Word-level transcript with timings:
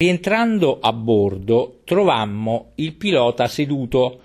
Rientrando 0.00 0.78
a 0.80 0.94
bordo 0.94 1.80
trovammo 1.84 2.70
il 2.76 2.94
pilota 2.94 3.46
seduto, 3.48 4.20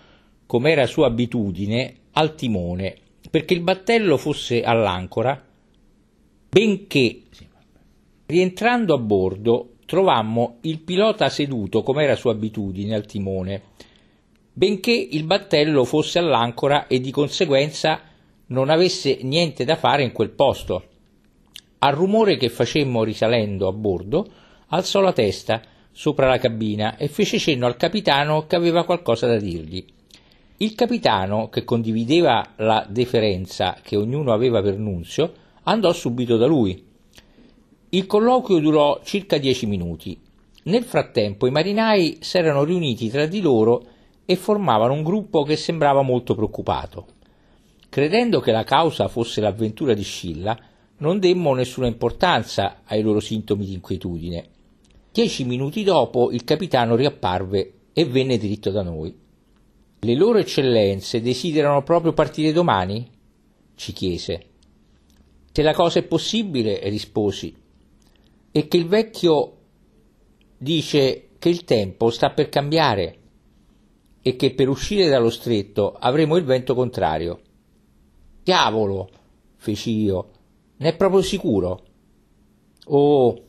come 0.45 0.71
era 0.71 0.85
sua 0.87 1.07
abitudine, 1.07 1.95
al 2.13 2.33
timone, 2.33 2.95
perché 3.29 3.55
il 3.55 3.59
battello 3.59 4.15
fosse 4.15 4.63
all'ancora, 4.63 5.46
benché 6.49 7.23
rientrando 8.25 8.93
a 8.93 8.97
bordo 8.99 9.73
trovammo 9.85 10.59
il 10.61 10.79
pilota 10.79 11.27
seduto, 11.27 11.84
come 11.84 12.05
era 12.05 12.16
sua 12.16 12.32
abitudine, 12.32 12.96
al 12.96 13.05
timone, 13.05 13.62
benché 14.54 14.94
il 14.94 15.26
battello 15.26 15.84
fosse 15.84 16.20
all'ancora 16.20 16.88
e 16.88 17.02
di 17.02 17.12
conseguenza 17.12 18.00
non 18.46 18.70
avesse 18.70 19.20
niente 19.23 19.66
da 19.66 19.76
fare 19.76 20.04
in 20.04 20.14
quel 20.14 20.30
posto. 20.30 20.84
Al 21.80 21.94
rumore 21.94 22.38
che 22.38 22.48
facemmo 22.48 23.04
risalendo 23.04 23.68
a 23.68 23.73
bordo, 23.73 24.26
alzò 24.76 25.00
la 25.00 25.14
testa 25.14 25.62
sopra 25.92 26.28
la 26.28 26.38
cabina 26.38 26.98
e 26.98 27.07
fece 27.07 27.39
cenno 27.39 27.66
al 27.66 27.78
capitano 27.78 28.46
che 28.46 28.57
aveva 28.57 28.83
qualcosa 28.83 29.28
da 29.28 29.38
dirgli. 29.38 29.83
Il 30.57 30.75
capitano, 30.75 31.50
che 31.50 31.64
condivideva 31.64 32.53
la 32.58 32.86
deferenza 32.88 33.78
che 33.81 33.95
ognuno 33.95 34.33
aveva 34.33 34.61
per 34.61 34.78
Nunzio, 34.78 35.33
andò 35.64 35.92
subito 35.94 36.38
da 36.38 36.45
lui. 36.45 36.83
Il 37.89 38.06
colloquio 38.06 38.59
durò 38.59 39.00
circa 39.03 39.38
dieci 39.38 39.66
minuti. 39.66 40.19
Nel 40.64 40.83
frattempo 40.83 41.47
i 41.47 41.52
marinai 41.52 42.17
s'erano 42.19 42.64
riuniti 42.64 43.09
tra 43.09 43.25
di 43.25 43.39
loro 43.39 43.86
e 44.25 44.36
formavano 44.36 44.94
un 44.94 45.03
gruppo 45.03 45.44
che 45.44 45.55
sembrava 45.55 46.02
molto 46.02 46.36
preoccupato. 46.36 47.05
Credendo 47.88 48.42
che 48.42 48.52
la 48.52 48.64
causa 48.64 49.08
fosse 49.08 49.39
l'avventura 49.39 49.94
di 49.94 50.03
Scilla, 50.03 50.58
non 50.97 51.19
demmo 51.19 51.53
nessuna 51.53 51.88
importanza 51.88 52.81
ai 52.86 53.02
loro 53.02 53.19
sintomi 53.19 53.66
di 53.66 53.73
inquietudine. 53.73 54.47
Dieci 55.16 55.45
minuti 55.45 55.83
dopo 55.83 56.30
il 56.31 56.44
capitano 56.44 56.97
riapparve 56.97 57.73
e 57.94 58.03
venne 58.03 58.38
diritto 58.38 58.69
da 58.69 58.81
noi. 58.81 59.17
Le 59.99 60.13
loro 60.13 60.39
eccellenze 60.39 61.21
desiderano 61.21 61.83
proprio 61.83 62.11
partire 62.11 62.52
domani? 62.52 63.09
ci 63.75 63.93
chiese. 63.93 64.45
Se 65.53 65.61
la 65.61 65.73
cosa 65.73 65.99
è 65.99 66.03
possibile, 66.03 66.81
risposi, 66.89 67.55
e 68.52 68.67
che 68.67 68.75
il 68.75 68.88
vecchio 68.88 69.58
dice 70.58 71.30
che 71.39 71.47
il 71.47 71.63
tempo 71.63 72.09
sta 72.09 72.31
per 72.31 72.49
cambiare 72.49 73.19
e 74.21 74.36
che 74.36 74.53
per 74.53 74.67
uscire 74.67 75.08
dallo 75.08 75.30
stretto 75.30 75.93
avremo 75.93 76.36
il 76.36 76.43
vento 76.43 76.75
contrario. 76.75 77.39
Diavolo, 78.43 79.09
feci 79.55 79.97
io, 79.97 80.31
ne 80.75 80.89
è 80.89 80.95
proprio 80.97 81.21
sicuro? 81.21 81.83
Oh, 82.88 83.44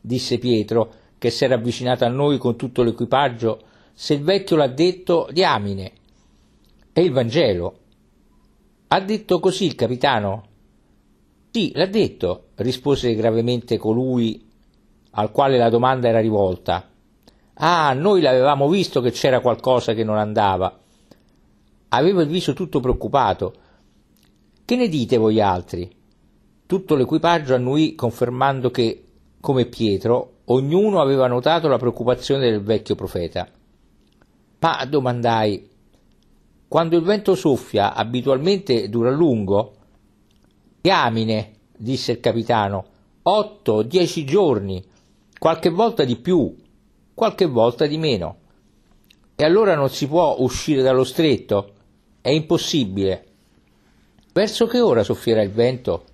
disse 0.00 0.38
Pietro, 0.38 0.92
che 1.18 1.30
s'era 1.30 1.56
avvicinato 1.56 2.04
a 2.04 2.08
noi 2.08 2.38
con 2.38 2.56
tutto 2.56 2.82
l'equipaggio, 2.82 3.60
se 3.92 4.14
il 4.14 4.22
vecchio 4.22 4.56
l'ha 4.56 4.68
detto, 4.68 5.28
diamine. 5.30 5.92
È 6.92 7.00
il 7.00 7.12
Vangelo. 7.12 7.78
Ha 8.88 9.00
detto 9.00 9.38
così 9.38 9.66
il 9.66 9.74
capitano? 9.74 10.44
Sì, 11.50 11.72
l'ha 11.74 11.86
detto, 11.86 12.48
rispose 12.56 13.14
gravemente 13.14 13.76
colui 13.76 14.48
al 15.12 15.30
quale 15.32 15.58
la 15.58 15.68
domanda 15.68 16.08
era 16.08 16.20
rivolta. 16.20 16.88
Ah, 17.54 17.92
noi 17.92 18.20
l'avevamo 18.20 18.68
visto 18.68 19.00
che 19.00 19.10
c'era 19.10 19.40
qualcosa 19.40 19.92
che 19.92 20.04
non 20.04 20.16
andava. 20.16 20.78
Aveva 21.88 22.22
il 22.22 22.28
viso 22.28 22.54
tutto 22.54 22.80
preoccupato. 22.80 23.54
Che 24.64 24.76
ne 24.76 24.88
dite 24.88 25.16
voi 25.16 25.40
altri? 25.40 25.90
Tutto 26.64 26.94
l'equipaggio 26.94 27.54
annuì 27.54 27.94
confermando 27.94 28.70
che, 28.70 29.09
come 29.40 29.66
Pietro, 29.66 30.38
ognuno 30.46 31.00
aveva 31.00 31.26
notato 31.26 31.68
la 31.68 31.78
preoccupazione 31.78 32.50
del 32.50 32.62
vecchio 32.62 32.94
profeta. 32.94 33.48
Ma 34.58 34.84
domandai, 34.84 35.68
quando 36.68 36.96
il 36.96 37.02
vento 37.02 37.34
soffia 37.34 37.94
abitualmente 37.94 38.88
dura 38.88 39.08
a 39.08 39.12
lungo? 39.12 39.74
Diamine, 40.80 41.52
disse 41.76 42.12
il 42.12 42.20
capitano, 42.20 42.84
otto, 43.22 43.82
dieci 43.82 44.24
giorni, 44.24 44.84
qualche 45.38 45.70
volta 45.70 46.04
di 46.04 46.16
più, 46.16 46.54
qualche 47.14 47.46
volta 47.46 47.86
di 47.86 47.96
meno. 47.96 48.36
E 49.34 49.44
allora 49.44 49.74
non 49.74 49.88
si 49.88 50.06
può 50.06 50.36
uscire 50.40 50.82
dallo 50.82 51.04
stretto? 51.04 51.72
È 52.20 52.28
impossibile. 52.28 53.24
Verso 54.32 54.66
che 54.66 54.80
ora 54.80 55.02
soffierà 55.02 55.42
il 55.42 55.50
vento? 55.50 56.04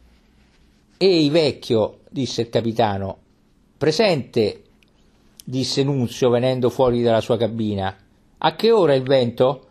Ehi, 0.97 1.29
vecchio, 1.29 1.99
disse 2.17 2.41
il 2.41 2.49
capitano. 2.49 3.19
Presente, 3.77 4.63
disse 5.45 5.85
Nunzio 5.85 6.31
venendo 6.31 6.71
fuori 6.71 7.03
dalla 7.03 7.21
sua 7.21 7.37
cabina. 7.37 7.95
A 8.39 8.57
che 8.57 8.71
ora 8.71 8.95
il 8.95 9.03
vento? 9.03 9.67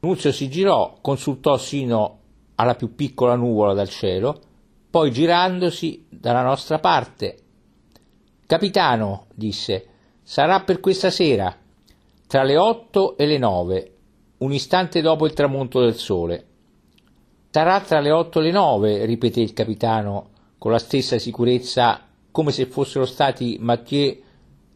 Nunzio 0.00 0.30
si 0.30 0.50
girò, 0.50 0.98
consultò 1.00 1.56
sino 1.56 2.18
alla 2.56 2.74
più 2.74 2.94
piccola 2.94 3.34
nuvola 3.34 3.72
dal 3.72 3.88
cielo, 3.88 4.38
poi 4.90 5.10
girandosi 5.10 6.04
dalla 6.10 6.42
nostra 6.42 6.80
parte. 6.80 7.38
Capitano, 8.44 9.26
disse, 9.34 9.86
sarà 10.22 10.60
per 10.60 10.80
questa 10.80 11.08
sera, 11.08 11.56
tra 12.26 12.42
le 12.42 12.58
otto 12.58 13.16
e 13.16 13.24
le 13.24 13.38
nove, 13.38 13.94
un 14.38 14.52
istante 14.52 15.00
dopo 15.00 15.24
il 15.24 15.32
tramonto 15.32 15.80
del 15.80 15.96
sole. 15.96 16.44
Sarà 17.50 17.80
tra 17.80 18.00
le 18.00 18.10
otto 18.10 18.40
e 18.40 18.42
le 18.42 18.50
nove, 18.50 19.06
ripeté 19.06 19.40
il 19.40 19.54
capitano 19.54 20.36
con 20.58 20.72
la 20.72 20.78
stessa 20.78 21.18
sicurezza 21.18 22.02
come 22.30 22.50
se 22.52 22.66
fossero 22.66 23.06
stati 23.06 23.56
Mathieu, 23.60 24.16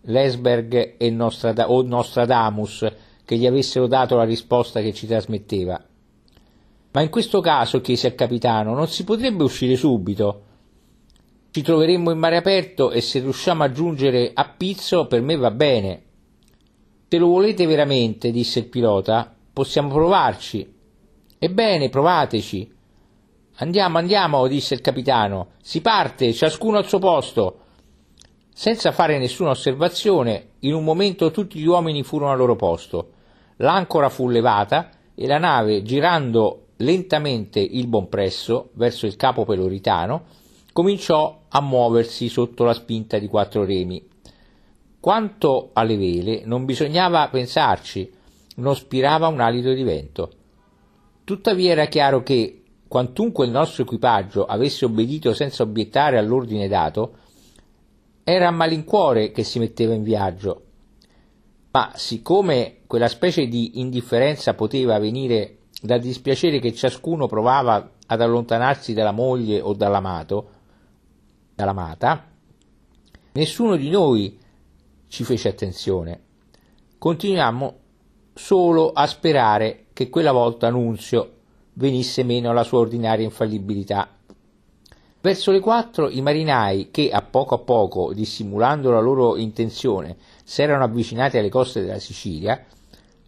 Lesberg 0.03 0.95
e 0.97 1.11
Nostrad- 1.11 1.65
o 1.67 1.83
Nostradamus 1.83 2.91
che 3.25 3.37
gli 3.37 3.47
avessero 3.47 3.87
dato 3.87 4.17
la 4.17 4.25
risposta 4.25 4.81
che 4.81 4.93
ci 4.93 5.07
trasmetteva. 5.07 5.81
Ma 6.93 7.01
in 7.01 7.09
questo 7.09 7.41
caso, 7.41 7.81
chiese 7.81 8.09
al 8.09 8.15
capitano, 8.15 8.75
non 8.75 8.89
si 8.89 9.05
potrebbe 9.05 9.45
uscire 9.45 9.77
subito? 9.77 10.43
Ci 11.51 11.63
troveremmo 11.63 12.11
in 12.11 12.19
mare 12.19 12.37
aperto 12.37 12.91
e 12.91 13.01
se 13.01 13.21
riusciamo 13.21 13.63
a 13.63 13.71
giungere 13.71 14.31
a 14.35 14.49
Pizzo 14.49 15.07
per 15.07 15.21
me 15.21 15.37
va 15.37 15.51
bene. 15.51 16.03
Se 17.09 17.19
lo 17.19 17.29
volete 17.29 17.67
veramente, 17.67 18.31
disse 18.31 18.61
il 18.61 18.67
pilota, 18.67 19.35
possiamo 19.53 19.91
provarci. 19.91 20.71
Ebbene, 21.39 21.89
provateci. 21.91 22.73
Andiamo, 23.63 23.99
andiamo, 23.99 24.49
disse 24.49 24.75
il 24.75 24.81
capitano. 24.81 25.51
Si 25.63 25.81
parte, 25.81 26.33
ciascuno 26.33 26.79
al 26.79 26.89
suo 26.89 26.99
posto. 26.99 27.59
Senza 28.53 28.91
fare 28.91 29.19
nessuna 29.19 29.51
osservazione, 29.51 30.55
in 30.61 30.75
un 30.75 30.83
momento 30.83 31.31
tutti 31.31 31.61
gli 31.61 31.67
uomini 31.67 32.03
furono 32.03 32.33
al 32.33 32.39
loro 32.39 32.57
posto. 32.57 33.13
L'ancora 33.59 34.09
fu 34.09 34.29
levata 34.29 34.91
e 35.15 35.29
la 35.29 35.39
nave, 35.39 35.83
girando 35.85 36.71
lentamente 36.79 37.61
il 37.61 37.87
Bonpresso 37.87 38.71
verso 38.73 39.07
il 39.07 39.15
capo 39.15 39.45
peloritano, 39.45 40.25
cominciò 40.73 41.43
a 41.49 41.61
muoversi 41.61 42.29
sotto 42.29 42.65
la 42.65 42.75
spinta 42.75 43.21
di 43.21 43.29
quattro 43.29 43.65
remi. 43.65 44.05
Quanto 44.99 45.71
alle 45.75 45.97
vele, 45.97 46.43
non 46.45 46.65
bisognava 46.65 47.29
pensarci, 47.29 48.11
non 48.57 48.75
spirava 48.75 49.29
un 49.29 49.39
alito 49.39 49.73
di 49.73 49.85
vento. 49.85 50.33
Tuttavia 51.23 51.71
era 51.71 51.87
chiaro 51.87 52.25
che, 52.25 52.62
quantunque 52.93 53.47
il 53.47 53.51
nostro 53.51 53.85
equipaggio 53.85 54.45
avesse 54.45 54.85
obbedito 54.85 55.33
senza 55.33 55.63
obiettare 55.63 56.19
all'ordine 56.19 56.69
dato, 56.69 57.15
era 58.23 58.49
a 58.49 58.51
malincuore 58.51 59.31
che 59.31 59.45
si 59.45 59.59
metteva 59.59 59.95
in 59.95 60.03
viaggio. 60.03 60.65
Ma 61.71 61.93
siccome 61.95 62.81
quella 62.87 63.09
specie 63.09 63.47
di 63.47 63.81
indifferenza 63.81 64.53
poteva 64.53 64.99
venire 64.99 65.61
dal 65.81 66.01
dispiacere 66.01 66.59
che 66.59 66.75
ciascuno 66.75 67.27
provava 67.27 67.93
ad 68.05 68.21
allontanarsi 68.21 68.93
dalla 68.93 69.13
moglie 69.13 69.63
o 69.63 69.73
dall'amato, 69.73 70.51
dall'amata, 71.55 72.27
nessuno 73.33 73.77
di 73.77 73.89
noi 73.89 74.39
ci 75.09 75.25
fece 75.25 75.49
attenzione. 75.49 76.21
Continuammo 76.99 77.75
solo 78.35 78.93
a 78.93 79.07
sperare 79.07 79.87
che 79.95 80.11
quella 80.11 80.33
volta 80.33 80.69
Nunzio 80.69 81.37
venisse 81.75 82.23
meno 82.23 82.51
alla 82.51 82.65
sua 82.65 82.79
ordinaria 82.79 83.25
infallibilità 83.25 84.09
Verso 85.23 85.53
le 85.53 85.61
quattro 85.61 86.09
i 86.09 86.21
marinai 86.21 86.91
che 86.91 87.09
a 87.13 87.23
poco 87.23 87.55
a 87.55 87.59
poco, 87.59 88.13
dissimulando 88.13 88.91
la 88.91 88.99
loro 88.99 89.37
intenzione, 89.37 90.17
s'erano 90.43 90.83
avvicinati 90.83 91.39
alle 91.39 91.49
coste 91.49 91.81
della 91.81 92.01
Sicilia, 92.01 92.61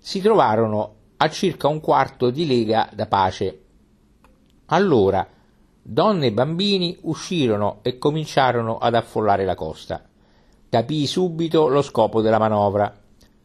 si 0.01 0.21
trovarono 0.21 0.95
a 1.19 1.31
circa 1.31 1.69
un 1.69 1.79
quarto 1.79 2.31
di 2.31 2.49
lega 2.49 2.91
da 2.93 3.07
pace. 3.07 3.61
Allora 4.67 5.25
donne 5.81 6.27
e 6.27 6.33
bambini 6.33 6.99
uscirono 7.03 7.79
e 7.83 7.97
cominciarono 7.97 8.79
ad 8.79 8.97
affollare 8.97 9.45
la 9.45 9.55
costa. 9.55 10.03
Capii 10.69 11.07
subito 11.07 11.69
lo 11.69 11.81
scopo 11.81 12.23
della 12.23 12.39
manovra, 12.39 12.93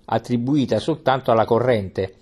attribuita 0.06 0.80
soltanto 0.80 1.30
alla 1.30 1.46
corrente, 1.46 2.16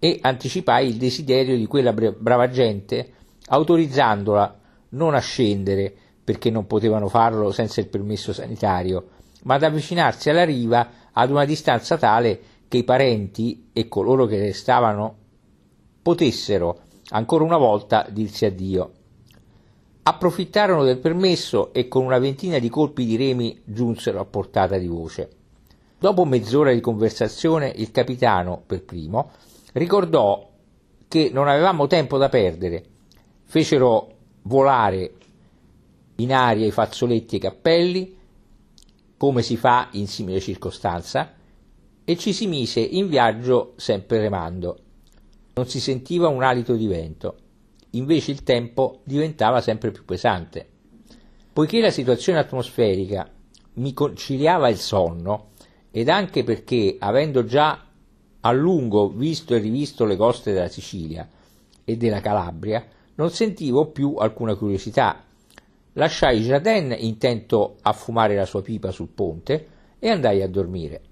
e 0.00 0.18
anticipai 0.22 0.88
il 0.88 0.96
desiderio 0.96 1.56
di 1.56 1.66
quella 1.66 1.92
brava 1.92 2.48
gente, 2.48 3.12
autorizzandola 3.46 4.58
non 4.90 5.14
a 5.14 5.20
scendere 5.20 5.94
perché 6.24 6.50
non 6.50 6.66
potevano 6.66 7.08
farlo 7.08 7.52
senza 7.52 7.80
il 7.80 7.88
permesso 7.88 8.32
sanitario, 8.32 9.08
ma 9.42 9.54
ad 9.54 9.62
avvicinarsi 9.62 10.30
alla 10.30 10.44
riva 10.44 10.88
ad 11.12 11.30
una 11.30 11.44
distanza 11.44 11.98
tale 11.98 12.40
che 12.66 12.78
i 12.78 12.84
parenti 12.84 13.68
e 13.72 13.88
coloro 13.88 14.26
che 14.26 14.38
restavano 14.38 15.16
potessero 16.02 16.80
ancora 17.10 17.44
una 17.44 17.58
volta 17.58 18.06
dirsi 18.10 18.46
addio. 18.46 18.92
Approfittarono 20.02 20.82
del 20.82 20.98
permesso 20.98 21.74
e 21.74 21.88
con 21.88 22.04
una 22.04 22.18
ventina 22.18 22.58
di 22.58 22.70
colpi 22.70 23.04
di 23.04 23.16
remi 23.16 23.60
giunsero 23.64 24.18
a 24.18 24.24
portata 24.24 24.78
di 24.78 24.86
voce. 24.86 25.30
Dopo 25.98 26.24
mezz'ora 26.24 26.72
di 26.72 26.80
conversazione, 26.80 27.70
il 27.76 27.90
capitano, 27.90 28.62
per 28.64 28.82
primo, 28.82 29.32
ricordò 29.72 30.48
che 31.08 31.30
non 31.32 31.48
avevamo 31.48 31.86
tempo 31.86 32.18
da 32.18 32.28
perdere. 32.28 32.84
Fecero 33.44 34.16
volare 34.42 35.14
in 36.16 36.32
aria 36.32 36.66
i 36.66 36.70
fazzoletti 36.70 37.34
e 37.34 37.38
i 37.38 37.40
cappelli, 37.40 38.16
come 39.16 39.42
si 39.42 39.56
fa 39.56 39.88
in 39.92 40.06
simile 40.06 40.40
circostanza, 40.40 41.34
e 42.04 42.16
ci 42.16 42.32
si 42.32 42.46
mise 42.46 42.80
in 42.80 43.08
viaggio 43.08 43.74
sempre 43.76 44.18
remando. 44.18 44.78
Non 45.54 45.66
si 45.66 45.80
sentiva 45.80 46.28
un 46.28 46.42
alito 46.42 46.74
di 46.74 46.86
vento, 46.86 47.36
invece 47.90 48.30
il 48.30 48.42
tempo 48.42 49.00
diventava 49.04 49.60
sempre 49.60 49.90
più 49.90 50.04
pesante. 50.04 50.68
Poiché 51.52 51.80
la 51.80 51.90
situazione 51.90 52.38
atmosferica 52.38 53.28
mi 53.74 53.92
conciliava 53.92 54.68
il 54.68 54.78
sonno, 54.78 55.48
ed 55.90 56.08
anche 56.08 56.44
perché, 56.44 56.96
avendo 56.98 57.44
già 57.44 57.84
a 58.42 58.52
lungo 58.52 59.08
visto 59.08 59.54
e 59.54 59.58
rivisto 59.58 60.04
le 60.04 60.16
coste 60.16 60.52
della 60.52 60.68
Sicilia 60.68 61.28
e 61.84 61.96
della 61.96 62.20
Calabria, 62.20 62.86
non 63.16 63.30
sentivo 63.30 63.86
più 63.86 64.14
alcuna 64.16 64.54
curiosità. 64.54 65.22
Lasciai 65.94 66.40
Jaden 66.40 66.94
intento 66.98 67.76
a 67.82 67.92
fumare 67.92 68.34
la 68.34 68.46
sua 68.46 68.62
pipa 68.62 68.90
sul 68.92 69.08
ponte 69.08 69.66
e 69.98 70.08
andai 70.08 70.40
a 70.40 70.48
dormire. 70.48 71.02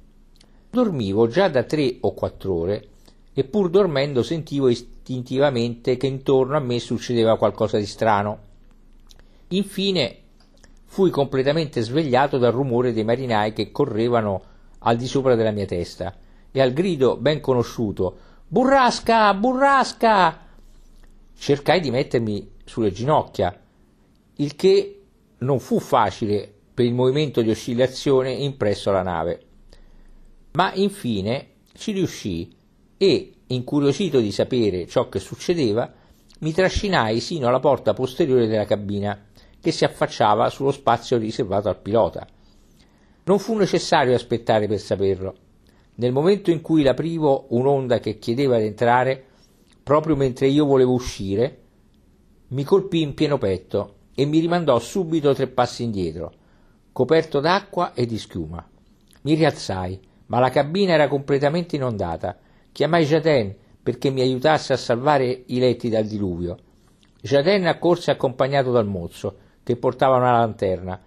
Dormivo 0.70 1.26
già 1.26 1.48
da 1.48 1.64
tre 1.64 1.96
o 2.00 2.14
quattro 2.14 2.54
ore 2.54 2.88
e 3.34 3.44
pur 3.44 3.68
dormendo 3.68 4.22
sentivo 4.22 4.68
istintivamente 4.68 5.96
che 5.96 6.06
intorno 6.06 6.56
a 6.56 6.60
me 6.60 6.78
succedeva 6.78 7.36
qualcosa 7.36 7.76
di 7.78 7.86
strano. 7.86 8.46
Infine 9.48 10.16
fui 10.84 11.10
completamente 11.10 11.82
svegliato 11.82 12.38
dal 12.38 12.52
rumore 12.52 12.92
dei 12.92 13.04
marinai 13.04 13.52
che 13.52 13.70
correvano 13.70 14.42
al 14.80 14.96
di 14.96 15.06
sopra 15.06 15.34
della 15.34 15.50
mia 15.50 15.66
testa 15.66 16.14
e 16.50 16.60
al 16.60 16.72
grido 16.72 17.16
ben 17.16 17.40
conosciuto 17.40 18.26
Burrasca, 18.50 19.34
burrasca! 19.34 20.46
Cercai 21.36 21.80
di 21.80 21.90
mettermi 21.90 22.52
sulle 22.64 22.92
ginocchia, 22.92 23.54
il 24.36 24.56
che 24.56 25.02
non 25.40 25.60
fu 25.60 25.78
facile 25.78 26.50
per 26.72 26.86
il 26.86 26.94
movimento 26.94 27.42
di 27.42 27.50
oscillazione 27.50 28.32
impresso 28.32 28.88
alla 28.88 29.02
nave. 29.02 29.42
Ma 30.52 30.72
infine 30.72 31.48
ci 31.74 31.92
riuscii 31.92 32.56
e, 32.96 33.32
incuriosito 33.48 34.18
di 34.18 34.32
sapere 34.32 34.86
ciò 34.86 35.10
che 35.10 35.18
succedeva, 35.18 35.92
mi 36.38 36.52
trascinai 36.52 37.20
sino 37.20 37.48
alla 37.48 37.60
porta 37.60 37.92
posteriore 37.92 38.46
della 38.46 38.64
cabina, 38.64 39.26
che 39.60 39.72
si 39.72 39.84
affacciava 39.84 40.48
sullo 40.48 40.72
spazio 40.72 41.18
riservato 41.18 41.68
al 41.68 41.80
pilota. 41.80 42.26
Non 43.24 43.38
fu 43.38 43.54
necessario 43.56 44.14
aspettare 44.14 44.66
per 44.66 44.78
saperlo. 44.78 45.34
Nel 46.00 46.12
momento 46.12 46.52
in 46.52 46.60
cui 46.60 46.82
l'aprivo 46.82 47.46
un'onda 47.50 47.98
che 47.98 48.18
chiedeva 48.18 48.58
di 48.58 48.66
entrare, 48.66 49.24
proprio 49.82 50.14
mentre 50.14 50.46
io 50.46 50.64
volevo 50.64 50.92
uscire, 50.92 51.62
mi 52.48 52.62
colpì 52.62 53.02
in 53.02 53.14
pieno 53.14 53.36
petto 53.36 53.94
e 54.14 54.24
mi 54.24 54.38
rimandò 54.38 54.78
subito 54.78 55.34
tre 55.34 55.48
passi 55.48 55.82
indietro, 55.82 56.32
coperto 56.92 57.40
d'acqua 57.40 57.94
e 57.94 58.06
di 58.06 58.16
schiuma. 58.16 58.64
Mi 59.22 59.34
rialzai, 59.34 60.00
ma 60.26 60.38
la 60.38 60.50
cabina 60.50 60.92
era 60.92 61.08
completamente 61.08 61.74
inondata. 61.74 62.38
Chiamai 62.70 63.04
Jaden 63.04 63.56
perché 63.82 64.10
mi 64.10 64.20
aiutasse 64.20 64.72
a 64.72 64.76
salvare 64.76 65.42
i 65.46 65.58
letti 65.58 65.88
dal 65.88 66.06
diluvio. 66.06 66.58
Jaden 67.20 67.66
accorse 67.66 68.12
accompagnato 68.12 68.70
dal 68.70 68.86
mozzo, 68.86 69.36
che 69.64 69.74
portava 69.74 70.16
una 70.16 70.38
lanterna. 70.38 71.00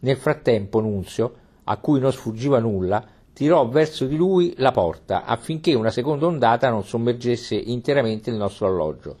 Nel 0.00 0.16
frattempo 0.16 0.78
Nunzio 0.80 1.34
a 1.64 1.78
cui 1.78 1.98
non 1.98 2.12
sfuggiva 2.12 2.60
nulla, 2.60 3.04
tirò 3.36 3.68
verso 3.68 4.06
di 4.06 4.16
lui 4.16 4.54
la 4.56 4.70
porta 4.70 5.26
affinché 5.26 5.74
una 5.74 5.90
seconda 5.90 6.24
ondata 6.24 6.70
non 6.70 6.84
sommergesse 6.84 7.54
interamente 7.54 8.30
il 8.30 8.36
nostro 8.36 8.66
alloggio. 8.66 9.14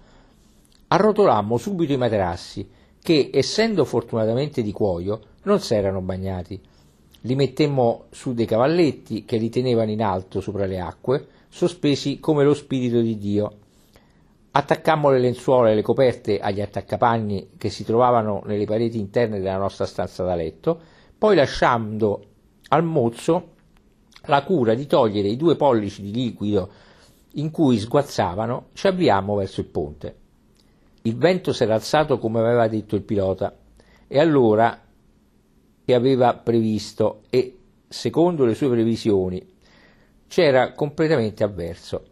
Arrotolammo 0.88 1.58
subito 1.58 1.92
i 1.92 1.98
materassi, 1.98 2.66
che, 3.02 3.28
essendo 3.30 3.84
fortunatamente 3.84 4.62
di 4.62 4.72
cuoio, 4.72 5.20
non 5.42 5.60
s'erano 5.60 6.00
bagnati. 6.00 6.58
Li 7.20 7.34
mettemmo 7.34 8.04
su 8.08 8.32
dei 8.32 8.46
cavalletti 8.46 9.26
che 9.26 9.36
li 9.36 9.50
tenevano 9.50 9.90
in 9.90 10.02
alto 10.02 10.40
sopra 10.40 10.64
le 10.64 10.80
acque, 10.80 11.26
sospesi 11.50 12.18
come 12.18 12.42
lo 12.42 12.54
spirito 12.54 13.02
di 13.02 13.18
Dio. 13.18 13.52
Attaccammo 14.52 15.10
le 15.10 15.18
lenzuola 15.18 15.70
e 15.70 15.74
le 15.74 15.82
coperte 15.82 16.40
agli 16.40 16.62
attaccapanni 16.62 17.50
che 17.58 17.68
si 17.68 17.84
trovavano 17.84 18.42
nelle 18.46 18.64
pareti 18.64 18.98
interne 18.98 19.40
della 19.40 19.58
nostra 19.58 19.84
stanza 19.84 20.24
da 20.24 20.34
letto, 20.34 20.80
poi 21.18 21.36
lasciando 21.36 22.24
al 22.68 22.82
mozzo 22.82 23.50
la 24.26 24.42
cura 24.42 24.74
di 24.74 24.86
togliere 24.86 25.28
i 25.28 25.36
due 25.36 25.56
pollici 25.56 26.02
di 26.02 26.12
liquido 26.12 26.70
in 27.32 27.50
cui 27.50 27.78
sguazzavano, 27.78 28.68
ci 28.72 28.86
avviammo 28.86 29.34
verso 29.34 29.60
il 29.60 29.66
ponte. 29.66 30.16
Il 31.02 31.16
vento 31.16 31.52
s'era 31.52 31.74
alzato 31.74 32.18
come 32.18 32.40
aveva 32.40 32.66
detto 32.68 32.96
il 32.96 33.02
pilota, 33.02 33.54
e 34.08 34.18
allora 34.18 34.80
che 35.84 35.94
aveva 35.94 36.34
previsto 36.34 37.22
e, 37.30 37.58
secondo 37.86 38.44
le 38.44 38.54
sue 38.54 38.68
previsioni, 38.68 39.54
c'era 40.26 40.72
completamente 40.72 41.44
avverso. 41.44 42.04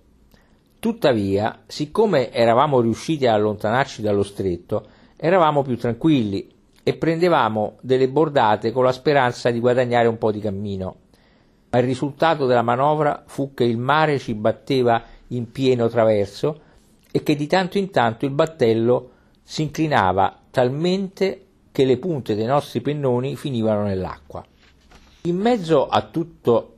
Tuttavia, 0.78 1.62
siccome 1.66 2.30
eravamo 2.30 2.80
riusciti 2.80 3.26
a 3.26 3.34
allontanarci 3.34 4.02
dallo 4.02 4.22
stretto, 4.22 4.86
eravamo 5.16 5.62
più 5.62 5.76
tranquilli 5.76 6.48
e 6.82 6.96
prendevamo 6.96 7.78
delle 7.80 8.08
bordate 8.08 8.70
con 8.70 8.84
la 8.84 8.92
speranza 8.92 9.50
di 9.50 9.58
guadagnare 9.58 10.06
un 10.06 10.18
po' 10.18 10.30
di 10.30 10.40
cammino. 10.40 10.96
Ma 11.74 11.80
il 11.80 11.86
risultato 11.86 12.46
della 12.46 12.62
manovra 12.62 13.24
fu 13.26 13.52
che 13.52 13.64
il 13.64 13.78
mare 13.78 14.20
ci 14.20 14.34
batteva 14.34 15.02
in 15.28 15.50
pieno 15.50 15.88
traverso 15.88 16.60
e 17.10 17.24
che 17.24 17.34
di 17.34 17.48
tanto 17.48 17.78
in 17.78 17.90
tanto 17.90 18.26
il 18.26 18.30
battello 18.30 19.10
si 19.42 19.62
inclinava 19.62 20.38
talmente 20.52 21.46
che 21.72 21.84
le 21.84 21.96
punte 21.98 22.36
dei 22.36 22.46
nostri 22.46 22.80
pennoni 22.80 23.34
finivano 23.34 23.82
nell'acqua. 23.82 24.44
In 25.22 25.36
mezzo 25.36 25.88
a 25.88 26.02
tutto 26.02 26.76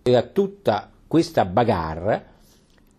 e 0.00 0.16
a 0.16 0.22
tutta 0.22 0.90
questa 1.06 1.44
bagarre 1.44 2.26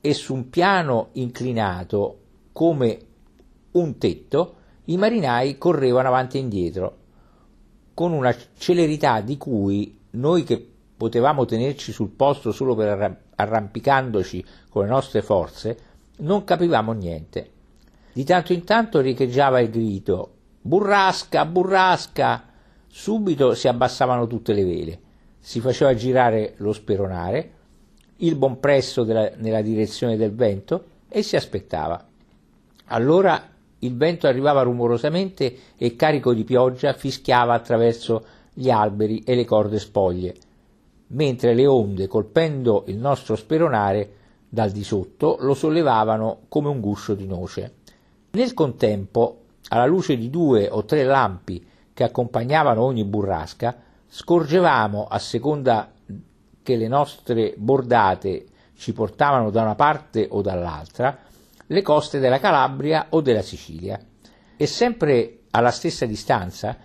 e 0.02 0.14
su 0.14 0.36
un 0.36 0.52
piano 0.52 1.08
inclinato 1.14 2.20
come 2.52 3.00
un 3.72 3.98
tetto 3.98 4.56
i 4.86 4.98
marinai 4.98 5.58
correvano 5.58 6.10
avanti 6.10 6.38
e 6.38 6.42
indietro 6.42 6.98
con 7.96 8.12
una 8.12 8.36
celerità 8.56 9.22
di 9.22 9.38
cui 9.38 9.98
noi 10.12 10.44
che 10.44 10.71
potevamo 11.02 11.46
tenerci 11.46 11.92
sul 11.92 12.10
posto 12.10 12.52
solo 12.52 12.76
per 12.76 13.24
arrampicandoci 13.34 14.46
con 14.70 14.84
le 14.84 14.90
nostre 14.90 15.24
forze, 15.24 15.78
non 16.18 16.44
capivamo 16.44 16.92
niente. 16.92 17.50
Di 18.14 18.24
tanto 18.24 18.54
in 18.54 18.64
tanto 18.64 19.00
riecheggiava 19.00 19.62
il 19.62 19.72
grido 19.72 20.34
Burrasca, 20.62 21.44
burrasca! 21.46 22.44
Subito 22.86 23.56
si 23.56 23.68
abbassavano 23.68 24.28
tutte 24.28 24.54
le 24.54 24.64
vele, 24.64 25.00
si 25.40 25.60
faceva 25.60 25.96
girare 25.96 26.54
lo 26.58 26.72
speronare, 26.72 27.52
il 28.18 28.36
buon 28.36 28.60
presso 28.60 29.04
della, 29.04 29.32
nella 29.38 29.64
direzione 29.64 30.18
del 30.18 30.36
vento 30.36 30.86
e 31.10 31.24
si 31.24 31.36
aspettava. 31.36 32.06
Allora 32.90 33.50
il 33.80 33.98
vento 33.98 34.28
arrivava 34.28 34.62
rumorosamente 34.62 35.58
e 35.76 35.96
carico 35.96 36.32
di 36.36 36.44
pioggia 36.44 36.94
fischiava 36.94 37.56
attraverso 37.56 38.24
gli 38.54 38.70
alberi 38.70 39.24
e 39.26 39.34
le 39.34 39.46
corde 39.46 39.80
spoglie, 39.80 40.36
mentre 41.12 41.54
le 41.54 41.66
onde, 41.66 42.08
colpendo 42.08 42.84
il 42.88 42.98
nostro 42.98 43.36
speronare 43.36 44.16
dal 44.48 44.72
di 44.72 44.84
sotto, 44.84 45.38
lo 45.40 45.54
sollevavano 45.54 46.42
come 46.48 46.70
un 46.70 46.80
guscio 46.80 47.14
di 47.14 47.26
noce. 47.26 47.76
Nel 48.32 48.54
contempo, 48.54 49.38
alla 49.70 49.86
luce 49.86 50.18
di 50.18 50.30
due 50.30 50.70
o 50.70 50.84
tre 50.86 51.04
lampi 51.04 51.66
che 51.94 52.04
accompagnavano 52.04 52.82
ogni 52.82 53.04
burrasca, 53.04 53.76
scorgevamo, 54.08 55.08
a 55.10 55.20
seconda 55.20 55.92
che 56.64 56.76
le 56.76 56.88
nostre 56.88 57.54
bordate 57.58 58.46
ci 58.76 58.94
portavano 58.94 59.50
da 59.50 59.62
una 59.62 59.76
parte 59.76 60.28
o 60.30 60.42
dall'altra, 60.42 61.18
le 61.68 61.82
coste 61.82 62.20
della 62.20 62.40
Calabria 62.40 63.08
o 63.10 63.22
della 63.22 63.42
Sicilia, 63.42 64.00
e 64.58 64.66
sempre 64.66 65.44
alla 65.52 65.72
stessa 65.72 66.06
distanza, 66.06 66.78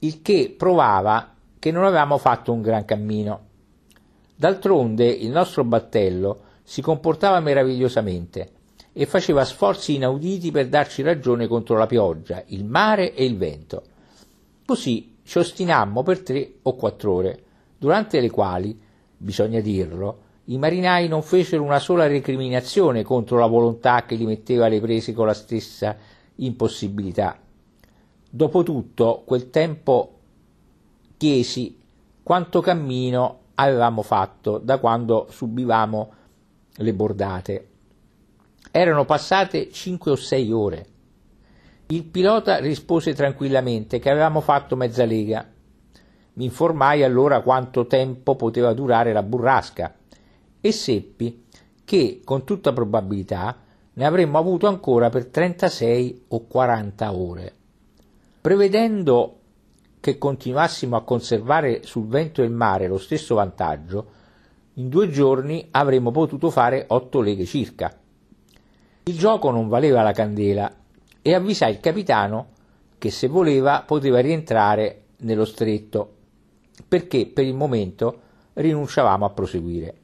il 0.00 0.22
che 0.22 0.54
provava 0.56 1.34
che 1.58 1.70
non 1.70 1.84
avevamo 1.84 2.18
fatto 2.18 2.52
un 2.52 2.62
gran 2.62 2.84
cammino. 2.84 3.48
D'altronde 4.40 5.06
il 5.06 5.28
nostro 5.28 5.64
battello 5.64 6.40
si 6.62 6.80
comportava 6.80 7.40
meravigliosamente 7.40 8.52
e 8.94 9.04
faceva 9.04 9.44
sforzi 9.44 9.96
inauditi 9.96 10.50
per 10.50 10.66
darci 10.66 11.02
ragione 11.02 11.46
contro 11.46 11.76
la 11.76 11.84
pioggia, 11.84 12.42
il 12.46 12.64
mare 12.64 13.12
e 13.12 13.26
il 13.26 13.36
vento. 13.36 13.82
Così 14.64 15.16
ci 15.24 15.36
ostinammo 15.36 16.02
per 16.02 16.22
tre 16.22 16.52
o 16.62 16.74
quattro 16.74 17.12
ore, 17.12 17.42
durante 17.76 18.18
le 18.18 18.30
quali, 18.30 18.80
bisogna 19.14 19.60
dirlo, 19.60 20.20
i 20.44 20.56
marinai 20.56 21.06
non 21.06 21.20
fecero 21.20 21.62
una 21.62 21.78
sola 21.78 22.06
recriminazione 22.06 23.02
contro 23.02 23.38
la 23.38 23.46
volontà 23.46 24.06
che 24.06 24.14
li 24.14 24.24
metteva 24.24 24.64
alle 24.64 24.80
prese 24.80 25.12
con 25.12 25.26
la 25.26 25.34
stessa 25.34 25.94
impossibilità. 26.36 27.38
Dopotutto, 28.30 29.22
quel 29.26 29.50
tempo 29.50 30.14
chiesi 31.18 31.78
quanto 32.22 32.62
cammino 32.62 33.39
avevamo 33.68 34.02
fatto 34.02 34.58
da 34.58 34.78
quando 34.78 35.26
subivamo 35.30 36.12
le 36.76 36.94
bordate. 36.94 37.68
Erano 38.70 39.04
passate 39.04 39.70
cinque 39.70 40.12
o 40.12 40.16
sei 40.16 40.52
ore. 40.52 40.86
Il 41.86 42.04
pilota 42.04 42.58
rispose 42.58 43.14
tranquillamente 43.14 43.98
che 43.98 44.10
avevamo 44.10 44.40
fatto 44.40 44.76
mezza 44.76 45.04
lega. 45.04 45.46
Mi 46.34 46.44
informai 46.44 47.02
allora 47.02 47.40
quanto 47.40 47.86
tempo 47.86 48.36
poteva 48.36 48.72
durare 48.72 49.12
la 49.12 49.22
burrasca 49.22 49.94
e 50.60 50.72
seppi 50.72 51.46
che 51.84 52.20
con 52.24 52.44
tutta 52.44 52.72
probabilità 52.72 53.56
ne 53.92 54.06
avremmo 54.06 54.38
avuto 54.38 54.68
ancora 54.68 55.08
per 55.08 55.26
36 55.26 56.26
o 56.28 56.46
40 56.46 57.12
ore. 57.12 57.52
Prevedendo 58.40 59.39
che 60.00 60.16
continuassimo 60.16 60.96
a 60.96 61.04
conservare 61.04 61.82
sul 61.84 62.06
vento 62.06 62.42
e 62.42 62.46
il 62.46 62.50
mare 62.50 62.88
lo 62.88 62.98
stesso 62.98 63.34
vantaggio, 63.34 64.18
in 64.74 64.88
due 64.88 65.10
giorni 65.10 65.68
avremmo 65.72 66.10
potuto 66.10 66.50
fare 66.50 66.84
otto 66.88 67.20
leghe 67.20 67.44
circa. 67.44 67.94
Il 69.04 69.18
gioco 69.18 69.50
non 69.50 69.68
valeva 69.68 70.02
la 70.02 70.12
candela 70.12 70.72
e 71.20 71.34
avvisai 71.34 71.72
il 71.72 71.80
capitano 71.80 72.48
che 72.96 73.10
se 73.10 73.28
voleva 73.28 73.82
poteva 73.86 74.20
rientrare 74.20 75.02
nello 75.18 75.44
stretto, 75.44 76.14
perché 76.86 77.26
per 77.26 77.44
il 77.44 77.54
momento 77.54 78.20
rinunciavamo 78.54 79.24
a 79.24 79.30
proseguire. 79.30 79.94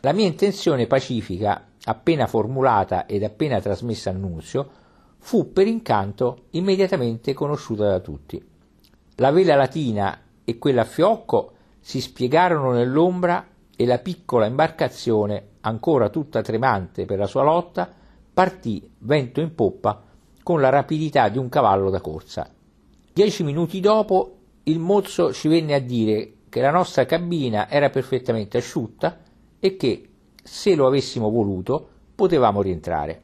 La 0.00 0.12
mia 0.12 0.26
intenzione 0.26 0.86
pacifica, 0.86 1.68
appena 1.84 2.26
formulata 2.26 3.06
ed 3.06 3.22
appena 3.22 3.60
trasmessa 3.60 4.10
a 4.10 4.14
Nunzio, 4.14 4.70
fu 5.18 5.52
per 5.52 5.68
incanto 5.68 6.46
immediatamente 6.50 7.32
conosciuta 7.32 7.86
da 7.86 8.00
tutti. 8.00 8.50
La 9.16 9.30
vela 9.30 9.56
latina 9.56 10.18
e 10.44 10.58
quella 10.58 10.82
a 10.82 10.86
fiocco 10.86 11.52
si 11.80 12.00
spiegarono 12.00 12.72
nell'ombra 12.72 13.46
e 13.76 13.84
la 13.84 13.98
piccola 13.98 14.46
imbarcazione, 14.46 15.48
ancora 15.60 16.08
tutta 16.08 16.40
tremante 16.40 17.04
per 17.04 17.18
la 17.18 17.26
sua 17.26 17.42
lotta, 17.42 17.92
partì 18.32 18.88
vento 18.98 19.40
in 19.40 19.54
poppa 19.54 20.02
con 20.42 20.60
la 20.60 20.70
rapidità 20.70 21.28
di 21.28 21.38
un 21.38 21.48
cavallo 21.48 21.90
da 21.90 22.00
corsa. 22.00 22.48
Dieci 23.12 23.42
minuti 23.42 23.80
dopo 23.80 24.36
il 24.64 24.78
mozzo 24.78 25.32
ci 25.32 25.48
venne 25.48 25.74
a 25.74 25.80
dire 25.80 26.34
che 26.48 26.60
la 26.60 26.70
nostra 26.70 27.04
cabina 27.04 27.68
era 27.68 27.90
perfettamente 27.90 28.58
asciutta 28.58 29.18
e 29.58 29.76
che, 29.76 30.08
se 30.42 30.74
lo 30.74 30.86
avessimo 30.86 31.30
voluto, 31.30 31.88
potevamo 32.14 32.62
rientrare. 32.62 33.22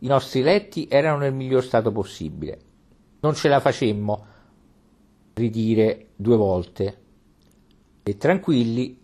I 0.00 0.06
nostri 0.06 0.42
letti 0.42 0.86
erano 0.90 1.18
nel 1.18 1.34
miglior 1.34 1.62
stato 1.62 1.92
possibile. 1.92 2.58
Non 3.20 3.34
ce 3.34 3.48
la 3.48 3.60
facemmo 3.60 4.24
ridire 5.38 6.08
due 6.16 6.36
volte. 6.36 6.98
E 8.02 8.16
tranquilli, 8.16 9.00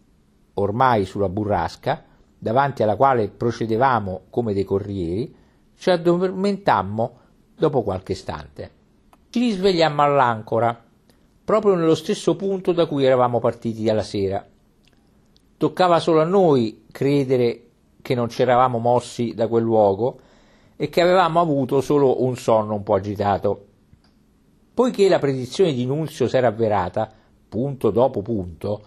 ormai 0.55 1.05
sulla 1.05 1.29
burrasca, 1.29 2.05
davanti 2.39 2.83
alla 2.83 2.97
quale 2.97 3.29
procedevamo 3.29 4.25
come 4.31 4.53
dei 4.53 4.65
corrieri, 4.65 5.35
ci 5.77 5.91
addormentammo 5.91 7.19
dopo 7.57 7.83
qualche 7.83 8.13
istante. 8.13 8.71
Ci 9.31 9.41
risvegliammo 9.41 10.03
all'ancora, 10.03 10.79
proprio 11.45 11.75
nello 11.75 11.95
stesso 11.95 12.37
punto 12.37 12.73
da 12.73 12.87
cui 12.87 13.05
eravamo 13.05 13.39
partiti 13.39 13.83
dalla 13.83 14.03
sera 14.03 14.47
Toccava 15.57 16.01
solo 16.01 16.21
a 16.21 16.25
noi 16.25 16.85
credere 16.91 17.63
che 18.03 18.15
non 18.15 18.29
ci 18.29 18.43
eravamo 18.43 18.79
mossi 18.79 19.35
da 19.35 19.47
quel 19.47 19.63
luogo 19.63 20.19
e 20.77 20.89
che 20.89 21.01
avevamo 21.01 21.41
avuto 21.41 21.81
solo 21.81 22.23
un 22.23 22.37
sonno 22.37 22.75
un 22.75 22.83
po' 22.83 22.95
agitato. 22.95 23.67
Poiché 24.75 25.09
la 25.09 25.21
predizione 25.21 25.73
di 25.73 25.87
Nunzio 25.87 26.27
s'era 26.27 26.49
avverata, 26.49 27.09
punto 27.49 27.91
dopo 27.91 28.23
punto, 28.23 28.83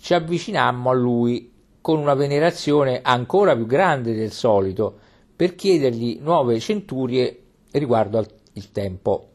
ci 0.00 0.14
avvicinammo 0.14 0.88
a 0.88 0.94
lui 0.94 1.52
con 1.82 1.98
una 1.98 2.14
venerazione 2.14 3.00
ancora 3.02 3.54
più 3.54 3.66
grande 3.66 4.14
del 4.14 4.32
solito 4.32 4.98
per 5.36 5.54
chiedergli 5.54 6.20
nuove 6.22 6.58
centurie 6.58 7.42
riguardo 7.72 8.16
al 8.16 8.28
tempo. 8.72 9.28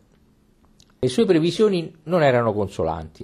Le 0.98 1.08
sue 1.08 1.26
previsioni 1.26 1.96
non 2.06 2.24
erano 2.24 2.52
consolanti. 2.52 3.24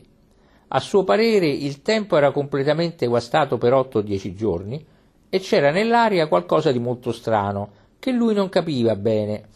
A 0.67 0.79
suo 0.79 1.03
parere 1.03 1.47
il 1.47 1.81
tempo 1.81 2.15
era 2.15 2.31
completamente 2.31 3.07
guastato 3.07 3.57
per 3.57 3.73
8 3.73 3.97
o 3.97 4.01
10 4.01 4.35
giorni 4.35 4.85
e 5.29 5.39
c'era 5.39 5.71
nell'aria 5.71 6.27
qualcosa 6.27 6.71
di 6.71 6.79
molto 6.79 7.11
strano 7.11 7.71
che 7.97 8.11
lui 8.11 8.35
non 8.35 8.49
capiva 8.49 8.95
bene. 8.95 9.49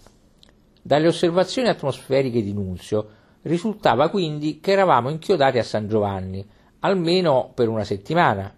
Dalle 0.81 1.07
osservazioni 1.07 1.67
atmosferiche 1.67 2.41
di 2.41 2.53
Nunzio 2.53 3.09
risultava 3.43 4.09
quindi 4.09 4.59
che 4.59 4.71
eravamo 4.71 5.09
inchiodati 5.09 5.57
a 5.57 5.63
San 5.63 5.88
Giovanni, 5.88 6.45
almeno 6.79 7.51
per 7.53 7.67
una 7.69 7.83
settimana. 7.83 8.53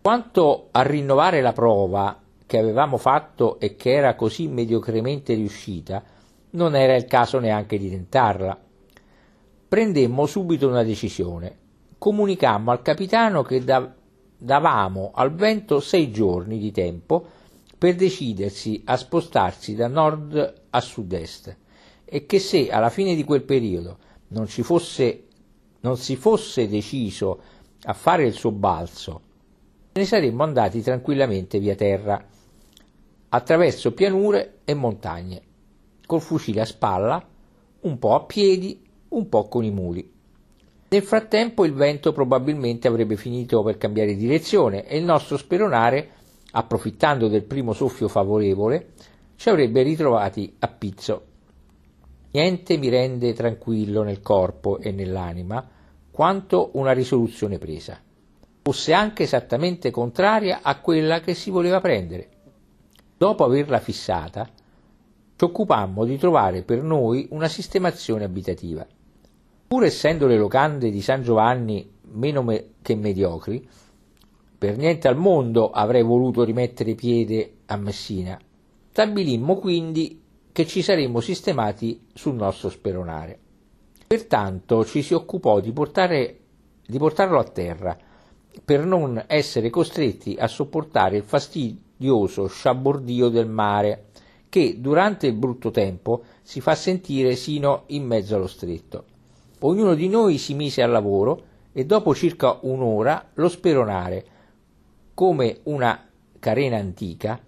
Quanto 0.00 0.68
a 0.70 0.82
rinnovare 0.82 1.40
la 1.40 1.52
prova 1.52 2.20
che 2.46 2.58
avevamo 2.58 2.96
fatto 2.96 3.60
e 3.60 3.76
che 3.76 3.92
era 3.92 4.14
così 4.14 4.48
mediocremente 4.48 5.34
riuscita, 5.34 6.02
non 6.50 6.74
era 6.74 6.96
il 6.96 7.04
caso 7.04 7.38
neanche 7.38 7.78
di 7.78 7.90
tentarla 7.90 8.58
prendemmo 9.70 10.26
subito 10.26 10.66
una 10.66 10.82
decisione. 10.82 11.56
Comunicammo 11.96 12.72
al 12.72 12.82
capitano 12.82 13.42
che 13.42 13.62
da- 13.62 13.94
davamo 14.36 15.12
al 15.14 15.32
vento 15.32 15.78
sei 15.78 16.10
giorni 16.10 16.58
di 16.58 16.72
tempo 16.72 17.24
per 17.80 17.94
decidersi 17.94 18.82
a 18.84 18.98
spostarsi 18.98 19.74
da 19.74 19.88
nord 19.88 20.64
a 20.68 20.80
sud-est 20.80 21.56
e 22.04 22.26
che 22.26 22.38
se 22.38 22.70
alla 22.70 22.90
fine 22.90 23.14
di 23.14 23.24
quel 23.24 23.42
periodo 23.42 23.96
non, 24.28 24.46
fosse, 24.46 25.24
non 25.80 25.96
si 25.96 26.14
fosse 26.16 26.68
deciso 26.68 27.40
a 27.84 27.94
fare 27.94 28.26
il 28.26 28.34
sobbalzo, 28.34 29.20
ne 29.92 30.04
saremmo 30.04 30.42
andati 30.42 30.82
tranquillamente 30.82 31.58
via 31.58 31.74
terra, 31.74 32.22
attraverso 33.30 33.94
pianure 33.94 34.58
e 34.64 34.74
montagne, 34.74 35.42
col 36.04 36.20
fucile 36.20 36.60
a 36.60 36.66
spalla, 36.66 37.26
un 37.80 37.98
po' 37.98 38.14
a 38.14 38.24
piedi 38.24 38.86
un 39.08 39.26
po' 39.30 39.48
con 39.48 39.64
i 39.64 39.70
muli. 39.70 40.12
Nel 40.86 41.02
frattempo 41.02 41.64
il 41.64 41.72
vento 41.72 42.12
probabilmente 42.12 42.88
avrebbe 42.88 43.16
finito 43.16 43.62
per 43.62 43.78
cambiare 43.78 44.16
direzione 44.16 44.86
e 44.86 44.98
il 44.98 45.04
nostro 45.04 45.38
speronare, 45.38 46.18
approfittando 46.52 47.28
del 47.28 47.44
primo 47.44 47.72
soffio 47.72 48.08
favorevole, 48.08 48.92
ci 49.36 49.48
avrebbe 49.48 49.82
ritrovati 49.82 50.54
a 50.58 50.68
pizzo. 50.68 51.24
Niente 52.32 52.76
mi 52.76 52.88
rende 52.88 53.32
tranquillo 53.32 54.02
nel 54.02 54.20
corpo 54.20 54.78
e 54.78 54.92
nell'anima 54.92 55.66
quanto 56.10 56.70
una 56.74 56.92
risoluzione 56.92 57.58
presa, 57.58 57.98
fosse 58.62 58.92
anche 58.92 59.22
esattamente 59.22 59.90
contraria 59.90 60.60
a 60.62 60.78
quella 60.80 61.20
che 61.20 61.34
si 61.34 61.50
voleva 61.50 61.80
prendere. 61.80 62.28
Dopo 63.16 63.44
averla 63.44 63.80
fissata, 63.80 64.48
ci 65.36 65.44
occupammo 65.44 66.04
di 66.04 66.18
trovare 66.18 66.62
per 66.62 66.82
noi 66.82 67.26
una 67.30 67.48
sistemazione 67.48 68.24
abitativa. 68.24 68.86
Pur 69.68 69.84
essendo 69.84 70.26
le 70.26 70.36
locande 70.36 70.90
di 70.90 71.00
San 71.00 71.22
Giovanni 71.22 71.90
meno 72.12 72.42
me- 72.42 72.72
che 72.82 72.94
mediocri, 72.94 73.66
per 74.60 74.76
niente 74.76 75.08
al 75.08 75.16
mondo 75.16 75.70
avrei 75.70 76.02
voluto 76.02 76.44
rimettere 76.44 76.94
piede 76.94 77.60
a 77.64 77.76
Messina. 77.78 78.38
Stabilimmo 78.90 79.56
quindi 79.56 80.20
che 80.52 80.66
ci 80.66 80.82
saremmo 80.82 81.20
sistemati 81.20 82.08
sul 82.12 82.34
nostro 82.34 82.68
speronare. 82.68 83.38
Pertanto 84.06 84.84
ci 84.84 85.00
si 85.00 85.14
occupò 85.14 85.60
di, 85.60 85.72
portare, 85.72 86.40
di 86.86 86.98
portarlo 86.98 87.38
a 87.38 87.44
terra 87.44 87.96
per 88.62 88.84
non 88.84 89.24
essere 89.28 89.70
costretti 89.70 90.36
a 90.38 90.46
sopportare 90.46 91.16
il 91.16 91.22
fastidioso 91.22 92.46
sciabordio 92.46 93.30
del 93.30 93.48
mare 93.48 94.08
che 94.50 94.78
durante 94.78 95.26
il 95.26 95.36
brutto 95.36 95.70
tempo 95.70 96.24
si 96.42 96.60
fa 96.60 96.74
sentire 96.74 97.34
sino 97.34 97.84
in 97.86 98.04
mezzo 98.04 98.34
allo 98.36 98.46
stretto. 98.46 99.04
Ognuno 99.60 99.94
di 99.94 100.10
noi 100.10 100.36
si 100.36 100.52
mise 100.52 100.82
al 100.82 100.90
lavoro 100.90 101.44
e 101.72 101.86
dopo 101.86 102.14
circa 102.14 102.58
un'ora 102.60 103.30
lo 103.32 103.48
speronare, 103.48 104.38
come 105.20 105.58
una 105.64 106.08
carena 106.38 106.78
antica, 106.78 107.38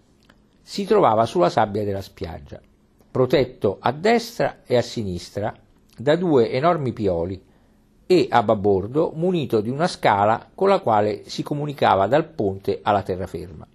si 0.61 0.85
trovava 0.85 1.25
sulla 1.25 1.49
sabbia 1.49 1.85
della 1.85 2.03
spiaggia, 2.03 2.61
protetto 3.11 3.79
a 3.81 3.93
destra 3.93 4.59
e 4.67 4.77
a 4.77 4.83
sinistra 4.83 5.55
da 5.97 6.15
due 6.17 6.51
enormi 6.51 6.93
pioli 6.93 7.43
e 8.05 8.27
a 8.29 8.43
babordo 8.43 9.13
munito 9.15 9.63
di 9.63 9.71
una 9.71 9.87
scala 9.87 10.51
con 10.55 10.69
la 10.69 10.81
quale 10.81 11.23
si 11.31 11.43
comunicava 11.43 12.07
dal 12.09 12.27
ponte 12.27 12.81
alla 12.83 13.01
terraferma. 13.01 13.67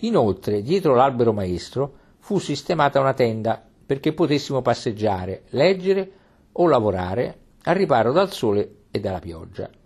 Inoltre, 0.00 0.60
dietro 0.60 0.94
l'albero 0.94 1.32
maestro 1.32 1.94
fu 2.18 2.38
sistemata 2.38 3.00
una 3.00 3.14
tenda 3.14 3.64
perché 3.86 4.12
potessimo 4.12 4.60
passeggiare, 4.60 5.44
leggere 5.52 6.12
o 6.52 6.66
lavorare 6.66 7.38
al 7.62 7.74
riparo 7.74 8.12
dal 8.12 8.30
sole 8.30 8.80
e 8.90 9.00
dalla 9.00 9.18
pioggia. 9.18 9.79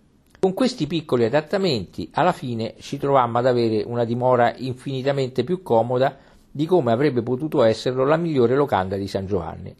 Con 0.45 0.53
questi 0.53 0.85
piccoli 0.85 1.23
adattamenti, 1.23 2.11
alla 2.13 2.31
fine 2.31 2.75
ci 2.77 2.99
trovammo 2.99 3.39
ad 3.39 3.47
avere 3.47 3.81
una 3.81 4.03
dimora 4.03 4.55
infinitamente 4.55 5.43
più 5.43 5.63
comoda 5.63 6.15
di 6.51 6.67
come 6.67 6.91
avrebbe 6.91 7.23
potuto 7.23 7.63
esserlo 7.63 8.05
la 8.05 8.15
migliore 8.15 8.53
locanda 8.53 8.95
di 8.95 9.07
San 9.07 9.25
Giovanni. 9.25 9.75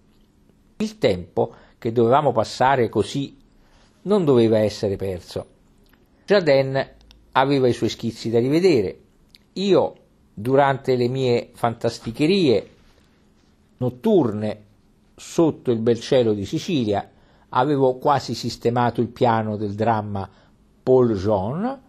Il 0.78 0.98
tempo 0.98 1.54
che 1.78 1.92
dovevamo 1.92 2.32
passare 2.32 2.90
così 2.90 3.38
non 4.02 4.26
doveva 4.26 4.58
essere 4.58 4.96
perso. 4.96 5.46
Jaden 6.26 6.90
aveva 7.34 7.68
i 7.68 7.74
suoi 7.74 7.90
schizzi 7.90 8.32
da 8.32 8.40
rivedere. 8.40 9.00
Io, 9.54 9.94
durante 10.34 10.96
le 10.96 11.08
mie 11.08 11.52
fantasticherie 11.54 12.70
notturne 13.78 14.64
sotto 15.14 15.70
il 15.70 15.78
bel 15.78 16.00
cielo 16.00 16.34
di 16.34 16.44
Sicilia, 16.44 17.08
avevo 17.50 18.00
quasi 18.00 18.34
sistemato 18.34 19.00
il 19.00 19.10
piano 19.10 19.58
del 19.58 19.76
dramma 19.76 20.28
Paul 20.86 21.16
Jean, 21.16 21.82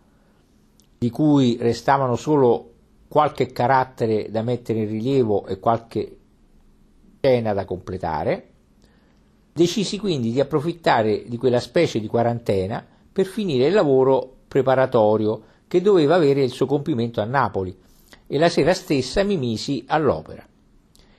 di 0.96 1.10
cui 1.10 1.58
restavano 1.60 2.16
solo 2.16 2.72
qualche 3.08 3.52
carattere 3.52 4.30
da 4.30 4.40
mettere 4.40 4.78
in 4.78 4.88
rilievo 4.88 5.44
e 5.44 5.58
qualche 5.58 6.16
scena 7.20 7.52
da 7.52 7.66
completare. 7.66 8.48
Decisi 9.52 9.98
quindi 9.98 10.32
di 10.32 10.40
approfittare 10.40 11.24
di 11.26 11.36
quella 11.36 11.60
specie 11.60 12.00
di 12.00 12.06
quarantena 12.06 12.82
per 13.12 13.26
finire 13.26 13.66
il 13.66 13.74
lavoro 13.74 14.36
preparatorio 14.48 15.42
che 15.68 15.82
doveva 15.82 16.14
avere 16.14 16.42
il 16.42 16.50
suo 16.50 16.64
compimento 16.64 17.20
a 17.20 17.24
Napoli 17.24 17.76
e 18.26 18.38
la 18.38 18.48
sera 18.48 18.72
stessa 18.72 19.22
mi 19.24 19.36
misi 19.36 19.84
all'opera. 19.88 20.42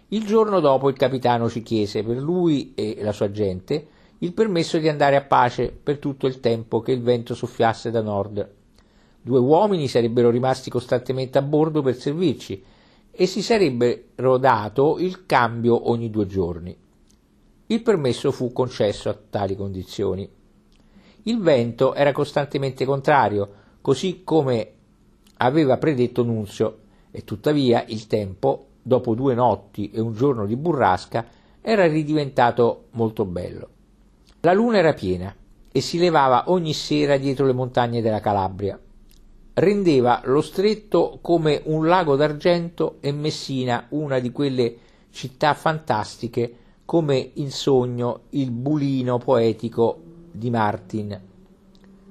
Il 0.08 0.26
giorno 0.26 0.60
dopo 0.60 0.90
il 0.90 0.98
capitano 0.98 1.48
ci 1.48 1.62
chiese 1.62 2.02
per 2.02 2.18
lui 2.18 2.74
e 2.74 2.98
la 3.02 3.12
sua 3.12 3.30
gente 3.30 3.90
il 4.20 4.34
permesso 4.34 4.80
di 4.80 4.90
andare 4.90 5.16
a 5.16 5.24
pace 5.24 5.72
per 5.72 6.00
tutto 6.00 6.26
il 6.26 6.40
tempo 6.40 6.82
che 6.82 6.92
il 6.92 7.02
vento 7.02 7.36
soffiasse 7.36 7.92
da 7.92 8.02
nord. 8.02 8.56
Due 9.22 9.40
uomini 9.40 9.88
sarebbero 9.88 10.30
rimasti 10.30 10.70
costantemente 10.70 11.38
a 11.38 11.44
bordo 11.44 11.82
per 11.82 11.96
servirci 11.96 12.64
e 13.12 13.26
si 13.26 13.42
sarebbero 13.42 14.38
dato 14.38 14.98
il 15.00 15.26
cambio 15.26 15.90
ogni 15.90 16.10
due 16.10 16.26
giorni. 16.26 16.76
Il 17.68 17.82
permesso 17.82 18.32
fu 18.32 18.54
concesso 18.54 19.10
a 19.10 19.18
tali 19.30 19.56
condizioni. 19.56 20.28
Il 21.24 21.40
vento 21.40 21.94
era 21.94 22.14
costantemente 22.14 22.86
contrario, 22.86 23.50
così 23.82 24.22
come 24.24 24.72
aveva 25.38 25.78
predetto 25.78 26.24
Nunzio, 26.24 26.80
e 27.12 27.24
tuttavia 27.24 27.84
il 27.88 28.08
tempo 28.08 28.68
dopo 28.82 29.14
due 29.14 29.36
notti 29.36 29.92
e 29.92 30.00
un 30.00 30.14
giorno 30.14 30.46
di 30.46 30.56
burrasca, 30.56 31.28
era 31.62 31.86
ridiventato 31.86 32.86
molto 32.92 33.26
bello. 33.26 33.70
La 34.42 34.54
luna 34.54 34.78
era 34.78 34.94
piena 34.94 35.36
e 35.72 35.82
si 35.82 35.98
levava 35.98 36.52
ogni 36.52 36.74
sera 36.74 37.18
dietro 37.18 37.46
le 37.46 37.54
montagne 37.54 38.02
della 38.02 38.20
Calabria. 38.20 38.80
Rendeva 39.54 40.22
lo 40.26 40.42
stretto 40.42 41.18
come 41.22 41.62
un 41.66 41.88
lago 41.88 42.16
d'argento 42.16 42.98
e 43.00 43.12
Messina 43.12 43.88
una 43.90 44.20
di 44.20 44.32
quelle 44.32 44.76
città 45.10 45.56
fantastiche 45.56 46.56
come 46.86 47.32
il 47.34 47.52
sogno, 47.52 48.22
il 48.32 48.52
bulino 48.52 49.18
poetico 49.18 50.00
di 50.32 50.52
Martin. 50.52 51.20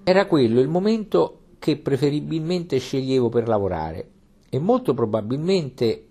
Era 0.02 0.26
quello 0.26 0.61
il 0.61 0.68
momento 0.68 1.38
che 1.61 1.76
preferibilmente 1.76 2.78
sceglievo 2.78 3.28
per 3.28 3.47
lavorare 3.47 4.11
e 4.50 4.59
molto 4.59 4.95
probabilmente 4.95 6.06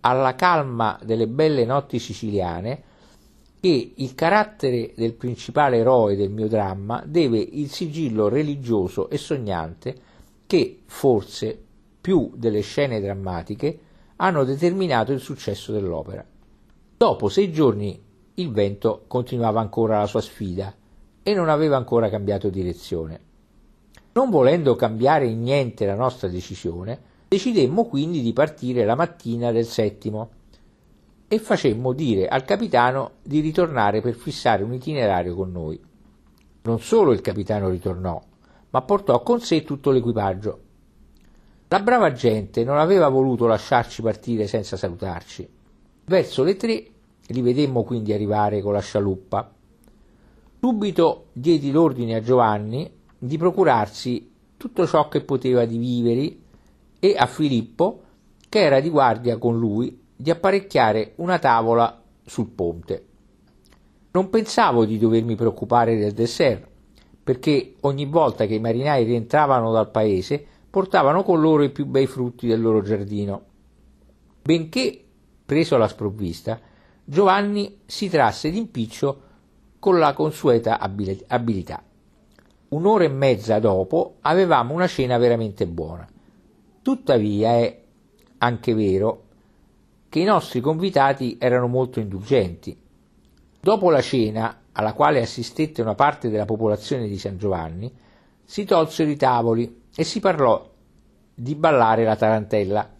alla 0.00 0.34
calma 0.34 0.98
delle 1.02 1.26
belle 1.26 1.64
notti 1.64 1.98
siciliane 1.98 2.82
che 3.60 3.92
il 3.96 4.14
carattere 4.14 4.92
del 4.96 5.14
principale 5.14 5.78
eroe 5.78 6.16
del 6.16 6.30
mio 6.30 6.48
dramma 6.48 7.02
deve 7.06 7.38
il 7.38 7.70
sigillo 7.70 8.28
religioso 8.28 9.08
e 9.10 9.18
sognante 9.18 9.94
che, 10.46 10.82
forse 10.86 11.60
più 12.00 12.30
delle 12.34 12.60
scene 12.60 13.00
drammatiche, 13.00 13.78
hanno 14.16 14.44
determinato 14.44 15.12
il 15.12 15.20
successo 15.20 15.72
dell'opera. 15.72 16.24
Dopo 16.96 17.28
sei 17.28 17.52
giorni 17.52 18.00
il 18.34 18.50
vento 18.50 19.04
continuava 19.06 19.60
ancora 19.60 19.98
la 19.98 20.06
sua 20.06 20.20
sfida 20.20 20.74
e 21.22 21.34
non 21.34 21.48
aveva 21.48 21.76
ancora 21.76 22.08
cambiato 22.08 22.48
direzione. 22.48 23.20
Non 24.12 24.30
volendo 24.30 24.76
cambiare 24.76 25.26
in 25.26 25.42
niente 25.42 25.84
la 25.84 25.94
nostra 25.94 26.28
decisione, 26.28 27.14
Decidemmo 27.28 27.86
quindi 27.86 28.22
di 28.22 28.32
partire 28.32 28.84
la 28.84 28.94
mattina 28.94 29.50
del 29.50 29.66
settimo 29.66 30.30
e 31.28 31.38
facemmo 31.38 31.92
dire 31.92 32.28
al 32.28 32.44
capitano 32.44 33.12
di 33.22 33.40
ritornare 33.40 34.00
per 34.00 34.14
fissare 34.14 34.62
un 34.62 34.72
itinerario 34.72 35.34
con 35.34 35.50
noi. 35.50 35.80
Non 36.62 36.80
solo 36.80 37.12
il 37.12 37.20
capitano 37.20 37.68
ritornò, 37.68 38.22
ma 38.70 38.82
portò 38.82 39.22
con 39.22 39.40
sé 39.40 39.62
tutto 39.62 39.90
l'equipaggio. 39.90 40.60
La 41.68 41.80
brava 41.80 42.12
gente 42.12 42.62
non 42.62 42.78
aveva 42.78 43.08
voluto 43.08 43.46
lasciarci 43.46 44.02
partire 44.02 44.46
senza 44.46 44.76
salutarci. 44.76 45.48
Verso 46.04 46.44
le 46.44 46.56
tre 46.56 46.86
li 47.26 47.42
vedemmo 47.42 47.82
quindi 47.82 48.12
arrivare 48.12 48.62
con 48.62 48.72
la 48.72 48.80
scialuppa. 48.80 49.52
Subito 50.60 51.26
diedi 51.32 51.70
l'ordine 51.70 52.14
a 52.14 52.20
Giovanni 52.20 52.88
di 53.18 53.36
procurarsi 53.36 54.30
tutto 54.56 54.86
ciò 54.86 55.08
che 55.08 55.22
poteva 55.22 55.64
di 55.64 55.78
viveri 55.78 56.42
e 56.98 57.14
a 57.16 57.26
Filippo, 57.26 58.02
che 58.48 58.60
era 58.60 58.80
di 58.80 58.88
guardia 58.88 59.38
con 59.38 59.58
lui, 59.58 60.04
di 60.16 60.30
apparecchiare 60.30 61.12
una 61.16 61.38
tavola 61.38 62.02
sul 62.24 62.48
ponte. 62.48 63.06
Non 64.12 64.30
pensavo 64.30 64.86
di 64.86 64.98
dovermi 64.98 65.34
preoccupare 65.34 65.96
del 65.96 66.12
dessert, 66.12 66.66
perché 67.22 67.74
ogni 67.80 68.06
volta 68.06 68.46
che 68.46 68.54
i 68.54 68.60
marinai 68.60 69.04
rientravano 69.04 69.72
dal 69.72 69.90
paese 69.90 70.44
portavano 70.70 71.22
con 71.22 71.40
loro 71.40 71.62
i 71.62 71.70
più 71.70 71.84
bei 71.84 72.06
frutti 72.06 72.46
del 72.46 72.60
loro 72.60 72.82
giardino. 72.82 73.42
Benché 74.42 75.04
preso 75.44 75.74
alla 75.74 75.88
sprovvista, 75.88 76.58
Giovanni 77.04 77.80
si 77.84 78.08
trasse 78.08 78.50
d'impiccio 78.50 79.20
con 79.78 79.98
la 79.98 80.12
consueta 80.14 80.78
abilità. 80.78 81.82
Un'ora 82.68 83.04
e 83.04 83.08
mezza 83.08 83.58
dopo 83.58 84.16
avevamo 84.22 84.74
una 84.74 84.86
cena 84.86 85.18
veramente 85.18 85.66
buona. 85.66 86.08
Tuttavia 86.82 87.50
è 87.50 87.82
anche 88.38 88.74
vero 88.74 89.25
che 90.08 90.20
i 90.20 90.24
nostri 90.24 90.60
convitati 90.60 91.36
erano 91.38 91.66
molto 91.66 92.00
indulgenti. 92.00 92.76
Dopo 93.60 93.90
la 93.90 94.00
cena, 94.00 94.62
alla 94.72 94.92
quale 94.92 95.20
assistette 95.20 95.82
una 95.82 95.94
parte 95.94 96.28
della 96.28 96.44
popolazione 96.44 97.08
di 97.08 97.18
San 97.18 97.38
Giovanni, 97.38 97.92
si 98.44 98.64
tolsero 98.64 99.10
i 99.10 99.16
tavoli 99.16 99.82
e 99.94 100.04
si 100.04 100.20
parlò 100.20 100.70
di 101.34 101.54
ballare 101.54 102.04
la 102.04 102.16
tarantella. 102.16 102.94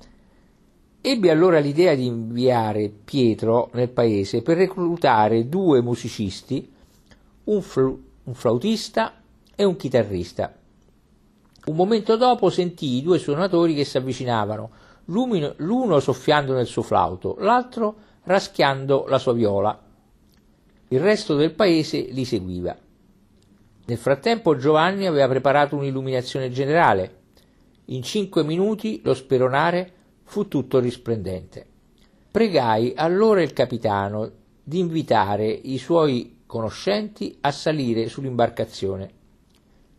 Ebbi 1.01 1.31
allora 1.31 1.61
l'idea 1.61 1.95
di 1.95 2.07
inviare 2.07 2.89
Pietro 2.89 3.71
nel 3.75 3.91
paese 3.91 4.43
per 4.43 4.57
reclutare 4.57 5.49
due 5.49 5.81
musicisti, 5.81 6.69
un, 7.45 7.63
fl- 7.63 7.97
un 8.25 8.35
flautista 8.35 9.23
e 9.55 9.65
un 9.65 9.77
chitarrista. 9.77 10.53
Un 11.67 11.77
momento 11.77 12.17
dopo 12.17 12.51
sentii 12.51 12.99
i 12.99 13.03
due 13.03 13.19
suonatori 13.19 13.75
che 13.75 13.85
si 13.85 13.97
avvicinavano, 13.97 14.71
l'uno 15.07 16.01
soffiando 16.01 16.55
nel 16.55 16.67
suo 16.67 16.83
flauto, 16.83 17.37
l'altro 17.39 17.95
raschiando 18.25 19.07
la 19.09 19.19
sua 19.19 19.33
viola. 19.33 19.81
Il 20.89 21.01
resto 21.01 21.35
del 21.35 21.55
paese 21.55 22.01
li 22.01 22.25
seguiva. 22.25 22.77
Nel 23.87 23.99
frattempo 23.99 24.57
Giovanni 24.57 25.07
aveva 25.07 25.29
preparato 25.29 25.77
un'illuminazione 25.77 26.51
generale. 26.51 27.23
In 27.87 28.03
cinque 28.03 28.43
minuti 28.43 29.01
lo 29.05 29.15
speronare 29.15 29.93
fu 30.25 30.49
tutto 30.49 30.79
risplendente. 30.79 31.67
Pregai 32.31 32.93
allora 32.97 33.43
il 33.43 33.53
capitano 33.53 34.31
di 34.63 34.81
invitare 34.81 35.47
i 35.47 35.79
suoi 35.79 36.43
conoscenti 36.47 37.37
a 37.41 37.53
salire 37.53 38.09
sull'imbarcazione 38.09 39.17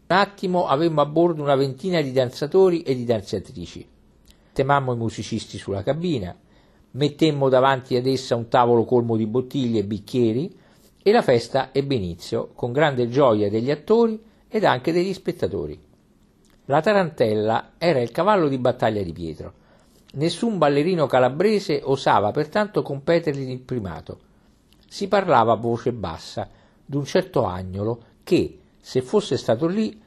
un 0.09 0.15
attimo 0.15 0.67
avemmo 0.67 1.01
a 1.01 1.05
bordo 1.05 1.43
una 1.43 1.55
ventina 1.55 1.99
di 1.99 2.13
danzatori 2.13 2.81
e 2.81 2.95
di 2.95 3.03
danzatrici. 3.03 3.85
Temammo 4.57 4.93
i 4.93 4.97
musicisti 4.97 5.59
sulla 5.59 5.83
cabina, 5.83 6.35
mettemmo 6.93 7.47
davanti 7.47 7.95
ad 7.95 8.07
essa 8.07 8.35
un 8.35 8.47
tavolo 8.47 8.85
colmo 8.85 9.15
di 9.15 9.27
bottiglie 9.27 9.81
e 9.81 9.83
bicchieri 9.83 10.57
e 11.03 11.11
la 11.11 11.21
festa 11.21 11.69
ebbe 11.71 11.93
inizio 11.93 12.49
con 12.55 12.71
grande 12.71 13.07
gioia 13.07 13.51
degli 13.51 13.69
attori 13.69 14.19
ed 14.47 14.63
anche 14.63 14.91
degli 14.91 15.13
spettatori. 15.13 15.79
La 16.65 16.81
tarantella 16.81 17.73
era 17.77 18.01
il 18.01 18.09
cavallo 18.09 18.47
di 18.47 18.57
battaglia 18.57 19.03
di 19.03 19.13
Pietro. 19.13 19.53
Nessun 20.13 20.57
ballerino 20.57 21.05
calabrese 21.05 21.81
osava 21.83 22.31
pertanto 22.31 22.81
competergli 22.81 23.51
il 23.51 23.59
primato. 23.59 24.19
Si 24.87 25.07
parlava 25.07 25.51
a 25.51 25.57
voce 25.57 25.93
bassa 25.93 26.49
d'un 26.83 27.05
certo 27.05 27.45
agnolo 27.45 28.01
che, 28.23 28.57
se 28.81 29.03
fosse 29.03 29.37
stato 29.37 29.67
lì, 29.67 30.01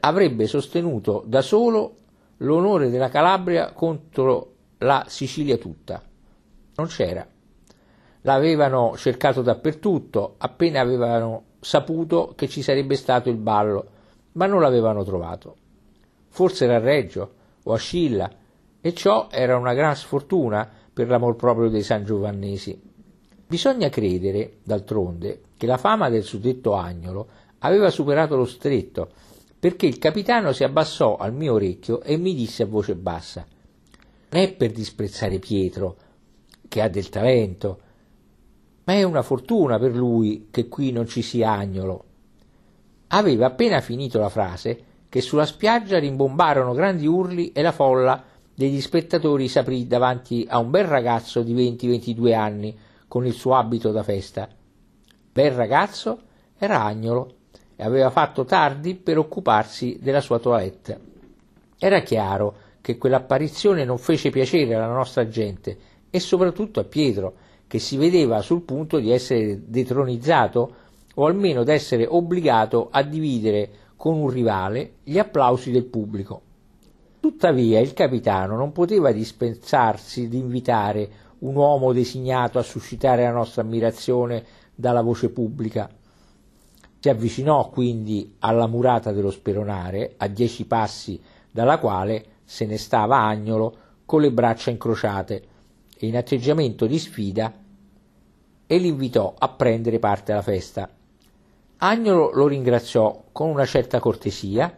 avrebbe 0.00 0.46
sostenuto 0.46 1.24
da 1.26 1.40
solo 1.40 1.94
l'onore 2.38 2.90
della 2.90 3.08
Calabria 3.08 3.72
contro 3.72 4.54
la 4.78 5.04
Sicilia 5.08 5.56
tutta. 5.56 6.02
Non 6.76 6.86
c'era. 6.86 7.26
L'avevano 8.22 8.96
cercato 8.96 9.42
dappertutto, 9.42 10.34
appena 10.38 10.80
avevano 10.80 11.44
saputo 11.60 12.32
che 12.36 12.48
ci 12.48 12.62
sarebbe 12.62 12.96
stato 12.96 13.28
il 13.30 13.36
ballo, 13.36 13.88
ma 14.32 14.46
non 14.46 14.60
l'avevano 14.60 15.04
trovato. 15.04 15.56
Forse 16.28 16.64
era 16.64 16.76
a 16.76 16.80
Reggio 16.80 17.34
o 17.62 17.72
a 17.72 17.78
Scilla, 17.78 18.30
e 18.80 18.94
ciò 18.94 19.28
era 19.30 19.56
una 19.56 19.74
gran 19.74 19.96
sfortuna 19.96 20.68
per 20.92 21.08
l'amor 21.08 21.36
proprio 21.36 21.68
dei 21.68 21.82
Sangiovannesi. 21.82 22.80
Bisogna 23.46 23.88
credere, 23.88 24.58
d'altronde, 24.62 25.42
che 25.56 25.66
la 25.66 25.76
fama 25.76 26.08
del 26.08 26.24
suddetto 26.24 26.74
agnolo 26.74 27.28
aveva 27.60 27.90
superato 27.90 28.36
lo 28.36 28.44
stretto, 28.44 29.10
perché 29.66 29.86
il 29.86 29.98
capitano 29.98 30.52
si 30.52 30.62
abbassò 30.62 31.16
al 31.16 31.34
mio 31.34 31.54
orecchio 31.54 32.00
e 32.00 32.16
mi 32.16 32.36
disse 32.36 32.62
a 32.62 32.66
voce 32.66 32.94
bassa 32.94 33.44
Non 34.28 34.40
è 34.40 34.52
per 34.52 34.70
disprezzare 34.70 35.40
Pietro, 35.40 35.96
che 36.68 36.80
ha 36.80 36.88
del 36.88 37.08
talento, 37.08 37.80
ma 38.84 38.92
è 38.92 39.02
una 39.02 39.22
fortuna 39.22 39.76
per 39.80 39.92
lui 39.92 40.46
che 40.52 40.68
qui 40.68 40.92
non 40.92 41.08
ci 41.08 41.20
sia 41.20 41.50
agnolo. 41.50 42.04
Aveva 43.08 43.46
appena 43.46 43.80
finito 43.80 44.20
la 44.20 44.28
frase 44.28 44.84
che 45.08 45.20
sulla 45.20 45.46
spiaggia 45.46 45.98
rimbombarono 45.98 46.72
grandi 46.72 47.08
urli 47.08 47.50
e 47.50 47.60
la 47.60 47.72
folla 47.72 48.22
degli 48.54 48.80
spettatori 48.80 49.48
s'aprì 49.48 49.88
davanti 49.88 50.46
a 50.48 50.60
un 50.60 50.70
bel 50.70 50.84
ragazzo 50.84 51.42
di 51.42 51.52
20-22 51.52 52.32
anni 52.32 52.78
con 53.08 53.26
il 53.26 53.32
suo 53.32 53.56
abito 53.56 53.90
da 53.90 54.04
festa. 54.04 54.48
Bel 55.32 55.50
ragazzo 55.50 56.20
era 56.56 56.84
Agnolo 56.84 57.35
e 57.76 57.84
aveva 57.84 58.10
fatto 58.10 58.44
tardi 58.44 58.94
per 58.94 59.18
occuparsi 59.18 59.98
della 60.00 60.20
sua 60.20 60.38
toilette. 60.38 60.98
Era 61.78 62.00
chiaro 62.00 62.54
che 62.80 62.96
quell'apparizione 62.96 63.84
non 63.84 63.98
fece 63.98 64.30
piacere 64.30 64.74
alla 64.74 64.92
nostra 64.92 65.28
gente 65.28 65.76
e 66.08 66.18
soprattutto 66.18 66.80
a 66.80 66.84
Pietro, 66.84 67.34
che 67.66 67.78
si 67.78 67.96
vedeva 67.96 68.40
sul 68.40 68.62
punto 68.62 68.98
di 68.98 69.10
essere 69.10 69.62
detronizzato 69.66 70.74
o 71.14 71.26
almeno 71.26 71.64
d'essere 71.64 72.06
obbligato 72.06 72.88
a 72.90 73.02
dividere 73.02 73.70
con 73.96 74.14
un 74.16 74.28
rivale 74.28 74.96
gli 75.02 75.18
applausi 75.18 75.70
del 75.70 75.84
pubblico. 75.84 76.42
Tuttavia 77.18 77.80
il 77.80 77.92
capitano 77.92 78.56
non 78.56 78.72
poteva 78.72 79.10
dispensarsi 79.10 80.28
di 80.28 80.38
invitare 80.38 81.08
un 81.38 81.56
uomo 81.56 81.92
designato 81.92 82.58
a 82.58 82.62
suscitare 82.62 83.24
la 83.24 83.32
nostra 83.32 83.62
ammirazione 83.62 84.44
dalla 84.74 85.02
voce 85.02 85.30
pubblica. 85.30 85.90
Si 86.98 87.08
avvicinò 87.08 87.68
quindi 87.68 88.36
alla 88.40 88.66
murata 88.66 89.12
dello 89.12 89.30
speronare, 89.30 90.14
a 90.16 90.26
dieci 90.26 90.64
passi 90.66 91.20
dalla 91.50 91.78
quale 91.78 92.24
se 92.44 92.66
ne 92.66 92.78
stava 92.78 93.18
Agnolo 93.18 93.76
con 94.04 94.20
le 94.20 94.32
braccia 94.32 94.70
incrociate 94.70 95.42
e 95.98 96.06
in 96.06 96.16
atteggiamento 96.16 96.86
di 96.86 96.98
sfida 96.98 97.52
e 98.66 98.78
l'invitò 98.78 99.34
a 99.38 99.48
prendere 99.48 99.98
parte 99.98 100.32
alla 100.32 100.42
festa. 100.42 100.90
Agnolo 101.78 102.30
lo 102.32 102.46
ringraziò 102.46 103.24
con 103.32 103.50
una 103.50 103.66
certa 103.66 104.00
cortesia 104.00 104.74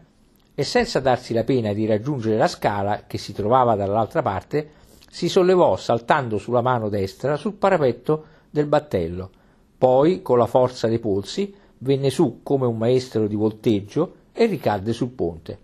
e 0.54 0.64
senza 0.64 1.00
darsi 1.00 1.33
la 1.33 1.44
pena 1.44 1.72
di 1.72 1.87
raggiungere 1.87 2.37
la 2.37 2.48
scala 2.48 3.04
che 3.07 3.16
si 3.16 3.33
trovava 3.33 3.76
dall'altra 3.76 4.22
parte, 4.22 4.72
si 5.09 5.28
sollevò 5.28 5.76
saltando 5.76 6.37
sulla 6.37 6.61
mano 6.61 6.88
destra 6.88 7.37
sul 7.37 7.54
parapetto 7.54 8.24
del 8.50 8.66
battello, 8.66 9.31
poi 9.78 10.20
con 10.20 10.37
la 10.37 10.46
forza 10.46 10.88
dei 10.88 10.98
polsi 10.98 11.54
venne 11.78 12.10
su 12.10 12.40
come 12.42 12.66
un 12.66 12.76
maestro 12.76 13.26
di 13.26 13.34
volteggio 13.34 14.14
e 14.32 14.46
ricadde 14.46 14.92
sul 14.92 15.10
ponte. 15.10 15.58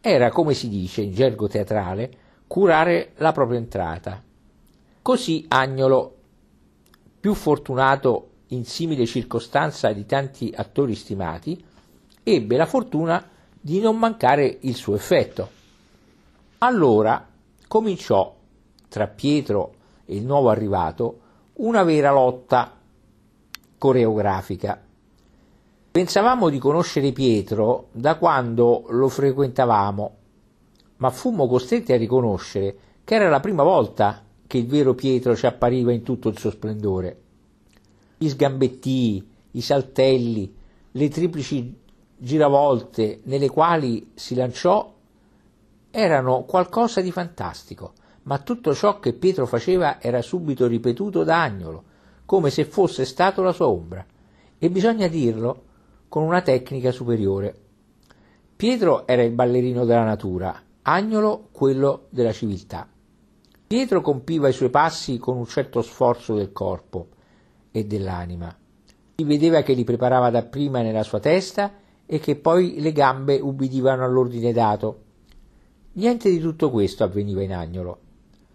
Era, 0.00 0.30
come 0.30 0.54
si 0.54 0.68
dice 0.68 1.02
in 1.02 1.12
gergo 1.12 1.48
teatrale, 1.48 2.10
curare 2.46 3.12
la 3.16 3.32
propria 3.32 3.58
entrata. 3.58 4.22
Così 5.00 5.44
Agnolo, 5.48 6.14
più 7.20 7.34
fortunato 7.34 8.28
in 8.48 8.64
simile 8.64 9.06
circostanza 9.06 9.92
di 9.92 10.04
tanti 10.06 10.52
attori 10.54 10.94
stimati, 10.94 11.62
ebbe 12.22 12.56
la 12.56 12.66
fortuna 12.66 13.30
di 13.60 13.80
non 13.80 13.98
mancare 13.98 14.58
il 14.60 14.74
suo 14.74 14.94
effetto. 14.94 15.48
Allora 16.58 17.26
cominciò 17.66 18.34
tra 18.88 19.06
Pietro 19.06 19.74
e 20.04 20.16
il 20.16 20.24
nuovo 20.24 20.50
arrivato 20.50 21.20
una 21.54 21.82
vera 21.82 22.12
lotta 22.12 22.78
coreografica. 23.78 24.83
Pensavamo 25.94 26.48
di 26.48 26.58
conoscere 26.58 27.12
Pietro 27.12 27.86
da 27.92 28.16
quando 28.16 28.86
lo 28.88 29.08
frequentavamo, 29.08 30.16
ma 30.96 31.10
fummo 31.10 31.46
costretti 31.46 31.92
a 31.92 31.96
riconoscere 31.96 32.76
che 33.04 33.14
era 33.14 33.28
la 33.28 33.38
prima 33.38 33.62
volta 33.62 34.24
che 34.44 34.58
il 34.58 34.66
vero 34.66 34.94
Pietro 34.94 35.36
ci 35.36 35.46
appariva 35.46 35.92
in 35.92 36.02
tutto 36.02 36.28
il 36.28 36.36
suo 36.36 36.50
splendore. 36.50 37.20
Gli 38.18 38.28
sgambettii, 38.28 39.28
i 39.52 39.60
saltelli, 39.60 40.52
le 40.90 41.08
triplici 41.10 41.78
giravolte 42.16 43.20
nelle 43.26 43.48
quali 43.48 44.10
si 44.14 44.34
lanciò 44.34 44.92
erano 45.92 46.42
qualcosa 46.42 47.00
di 47.02 47.12
fantastico, 47.12 47.92
ma 48.24 48.38
tutto 48.38 48.74
ciò 48.74 48.98
che 48.98 49.12
Pietro 49.12 49.46
faceva 49.46 50.02
era 50.02 50.22
subito 50.22 50.66
ripetuto 50.66 51.22
da 51.22 51.40
Agnolo, 51.40 51.84
come 52.24 52.50
se 52.50 52.64
fosse 52.64 53.04
stato 53.04 53.42
la 53.42 53.52
sua 53.52 53.68
ombra, 53.68 54.04
e 54.58 54.70
bisogna 54.70 55.06
dirlo 55.06 55.70
con 56.14 56.22
una 56.22 56.42
tecnica 56.42 56.92
superiore. 56.92 57.52
Pietro 58.54 59.04
era 59.04 59.24
il 59.24 59.32
ballerino 59.32 59.84
della 59.84 60.04
natura, 60.04 60.62
Agnolo 60.82 61.48
quello 61.50 62.06
della 62.10 62.30
civiltà. 62.30 62.88
Pietro 63.66 64.00
compiva 64.00 64.46
i 64.46 64.52
suoi 64.52 64.70
passi 64.70 65.18
con 65.18 65.36
un 65.36 65.44
certo 65.44 65.82
sforzo 65.82 66.36
del 66.36 66.52
corpo 66.52 67.08
e 67.72 67.84
dell'anima. 67.84 68.56
Si 69.16 69.24
vedeva 69.24 69.62
che 69.62 69.72
li 69.72 69.82
preparava 69.82 70.30
dapprima 70.30 70.82
nella 70.82 71.02
sua 71.02 71.18
testa 71.18 71.72
e 72.06 72.20
che 72.20 72.36
poi 72.36 72.80
le 72.80 72.92
gambe 72.92 73.40
ubbidivano 73.40 74.04
all'ordine 74.04 74.52
dato. 74.52 75.02
Niente 75.94 76.30
di 76.30 76.38
tutto 76.38 76.70
questo 76.70 77.02
avveniva 77.02 77.42
in 77.42 77.52
Agnolo. 77.52 77.98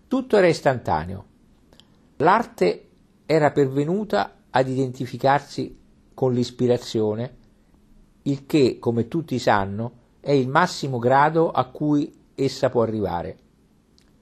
Tutto 0.08 0.38
era 0.38 0.48
istantaneo. 0.48 1.26
L'arte 2.16 2.88
era 3.26 3.52
pervenuta 3.52 4.44
ad 4.50 4.70
identificarsi 4.70 5.78
con 6.14 6.32
l'ispirazione, 6.32 7.36
il 8.30 8.46
che, 8.46 8.78
come 8.80 9.08
tutti 9.08 9.40
sanno, 9.40 9.92
è 10.20 10.32
il 10.32 10.48
massimo 10.48 11.00
grado 11.00 11.52
a 11.52 11.66
cui 11.66 12.14
essa 12.36 12.70
può 12.70 12.82
arrivare. 12.82 13.38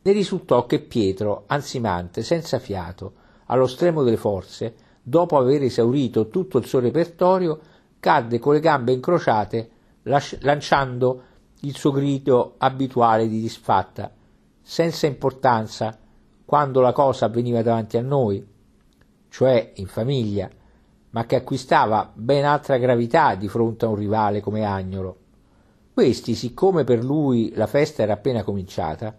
Ne 0.01 0.11
risultò 0.11 0.65
che 0.65 0.79
Pietro, 0.79 1.43
ansimante, 1.47 2.23
senza 2.23 2.59
fiato, 2.59 3.13
allo 3.47 3.67
stremo 3.67 4.03
delle 4.03 4.17
forze, 4.17 4.75
dopo 5.01 5.37
aver 5.37 5.63
esaurito 5.63 6.29
tutto 6.29 6.57
il 6.57 6.65
suo 6.65 6.79
repertorio, 6.79 7.59
cadde 7.99 8.39
con 8.39 8.53
le 8.53 8.59
gambe 8.59 8.91
incrociate, 8.93 9.69
lanciando 10.03 11.23
il 11.61 11.75
suo 11.75 11.91
grido 11.91 12.55
abituale 12.57 13.27
di 13.27 13.41
disfatta, 13.41 14.11
senza 14.61 15.07
importanza 15.07 15.97
quando 16.45 16.79
la 16.79 16.93
cosa 16.93 17.25
avveniva 17.25 17.61
davanti 17.61 17.97
a 17.97 18.01
noi, 18.01 18.45
cioè 19.29 19.73
in 19.75 19.87
famiglia, 19.87 20.49
ma 21.11 21.25
che 21.25 21.35
acquistava 21.35 22.11
ben 22.13 22.45
altra 22.45 22.77
gravità 22.77 23.35
di 23.35 23.47
fronte 23.47 23.85
a 23.85 23.89
un 23.89 23.95
rivale 23.95 24.41
come 24.41 24.65
Agnolo. 24.65 25.17
Questi, 25.93 26.35
siccome 26.35 26.83
per 26.83 27.03
lui 27.03 27.53
la 27.55 27.67
festa 27.67 28.03
era 28.03 28.13
appena 28.13 28.43
cominciata, 28.43 29.15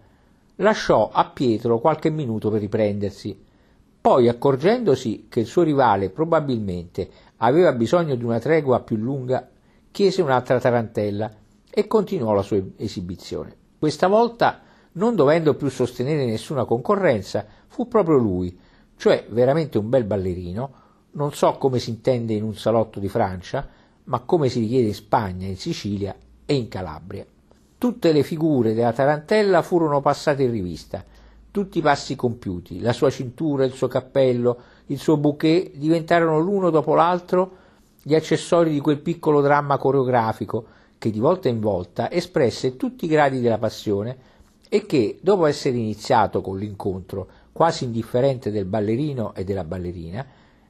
lasciò 0.57 1.11
a 1.13 1.29
Pietro 1.31 1.81
qualche 1.81 2.11
minuto 2.11 2.51
per 2.51 2.61
riprendersi. 2.61 3.37
Poi, 4.01 4.29
accorgendosi 4.29 5.27
che 5.29 5.41
il 5.41 5.47
suo 5.47 5.63
rivale 5.63 6.11
probabilmente 6.11 7.11
aveva 7.39 7.73
bisogno 7.73 8.15
di 8.15 8.25
una 8.25 8.39
tregua 8.39 8.81
più 8.81 8.97
lunga, 8.97 9.49
chiese 9.91 10.23
un'altra 10.23 10.61
tarantella 10.61 11.31
e 11.69 11.87
continuò 11.87 12.33
la 12.33 12.43
sua 12.43 12.63
esibizione. 12.77 13.57
Questa 13.79 14.07
volta, 14.07 14.61
non 14.93 15.15
dovendo 15.15 15.55
più 15.55 15.69
sostenere 15.69 16.25
nessuna 16.27 16.65
concorrenza, 16.65 17.45
fu 17.67 17.89
proprio 17.89 18.17
lui, 18.17 18.59
cioè 18.97 19.27
veramente 19.29 19.79
un 19.79 19.89
bel 19.89 20.05
ballerino, 20.05 20.73
non 21.19 21.33
so 21.33 21.55
come 21.55 21.81
si 21.81 21.91
intende 21.91 22.33
in 22.33 22.45
un 22.45 22.55
salotto 22.55 23.01
di 23.01 23.09
Francia, 23.09 23.67
ma 24.05 24.21
come 24.21 24.49
si 24.49 24.61
richiede 24.61 24.87
in 24.87 24.95
Spagna, 24.95 25.49
in 25.49 25.57
Sicilia 25.57 26.15
e 26.47 26.55
in 26.55 26.69
Calabria. 26.69 27.27
Tutte 27.77 28.13
le 28.13 28.23
figure 28.23 28.73
della 28.73 28.93
tarantella 28.93 29.63
furono 29.63 30.01
passate 30.01 30.45
in 30.45 30.53
rivista, 30.53 31.05
tutti 31.51 31.79
i 31.79 31.83
passi 31.83 32.15
compiuti, 32.15 32.81
la 32.81 32.93
sua 32.93 33.11
cintura, 33.11 33.65
il 33.65 33.73
suo 33.73 33.89
cappello, 33.89 34.59
il 34.87 34.99
suo 34.99 35.17
bouquet 35.17 35.73
diventarono 35.75 36.39
l'uno 36.39 36.71
dopo 36.71 36.95
l'altro 36.95 37.57
gli 38.01 38.15
accessori 38.15 38.71
di 38.71 38.81
quel 38.81 39.01
piccolo 39.01 39.41
dramma 39.41 39.77
coreografico 39.77 40.67
che 40.99 41.11
di 41.11 41.19
volta 41.19 41.49
in 41.49 41.59
volta 41.59 42.13
espresse 42.13 42.77
tutti 42.77 43.07
i 43.07 43.09
gradi 43.09 43.41
della 43.41 43.59
passione 43.59 44.17
e 44.69 44.87
che, 44.87 45.19
dopo 45.21 45.47
essere 45.47 45.77
iniziato 45.77 46.41
con 46.41 46.59
l'incontro 46.59 47.27
quasi 47.51 47.85
indifferente 47.85 48.53
del 48.53 48.67
ballerino 48.67 49.35
e 49.35 49.43
della 49.43 49.65
ballerina, 49.65 50.25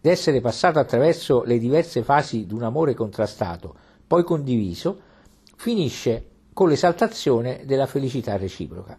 d'essere 0.08 0.40
passato 0.40 0.78
attraverso 0.78 1.42
le 1.44 1.58
diverse 1.58 2.02
fasi 2.02 2.46
d'un 2.46 2.62
amore 2.62 2.94
contrastato, 2.94 3.74
poi 4.06 4.24
condiviso, 4.24 5.00
finisce 5.54 6.24
con 6.54 6.70
l'esaltazione 6.70 7.62
della 7.66 7.86
felicità 7.86 8.38
reciproca. 8.38 8.96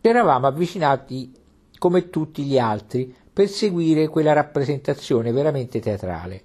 Ci 0.00 0.08
eravamo 0.08 0.46
avvicinati 0.46 1.30
come 1.76 2.08
tutti 2.08 2.44
gli 2.44 2.58
altri 2.58 3.14
per 3.30 3.48
seguire 3.48 4.08
quella 4.08 4.32
rappresentazione 4.32 5.30
veramente 5.30 5.78
teatrale 5.78 6.44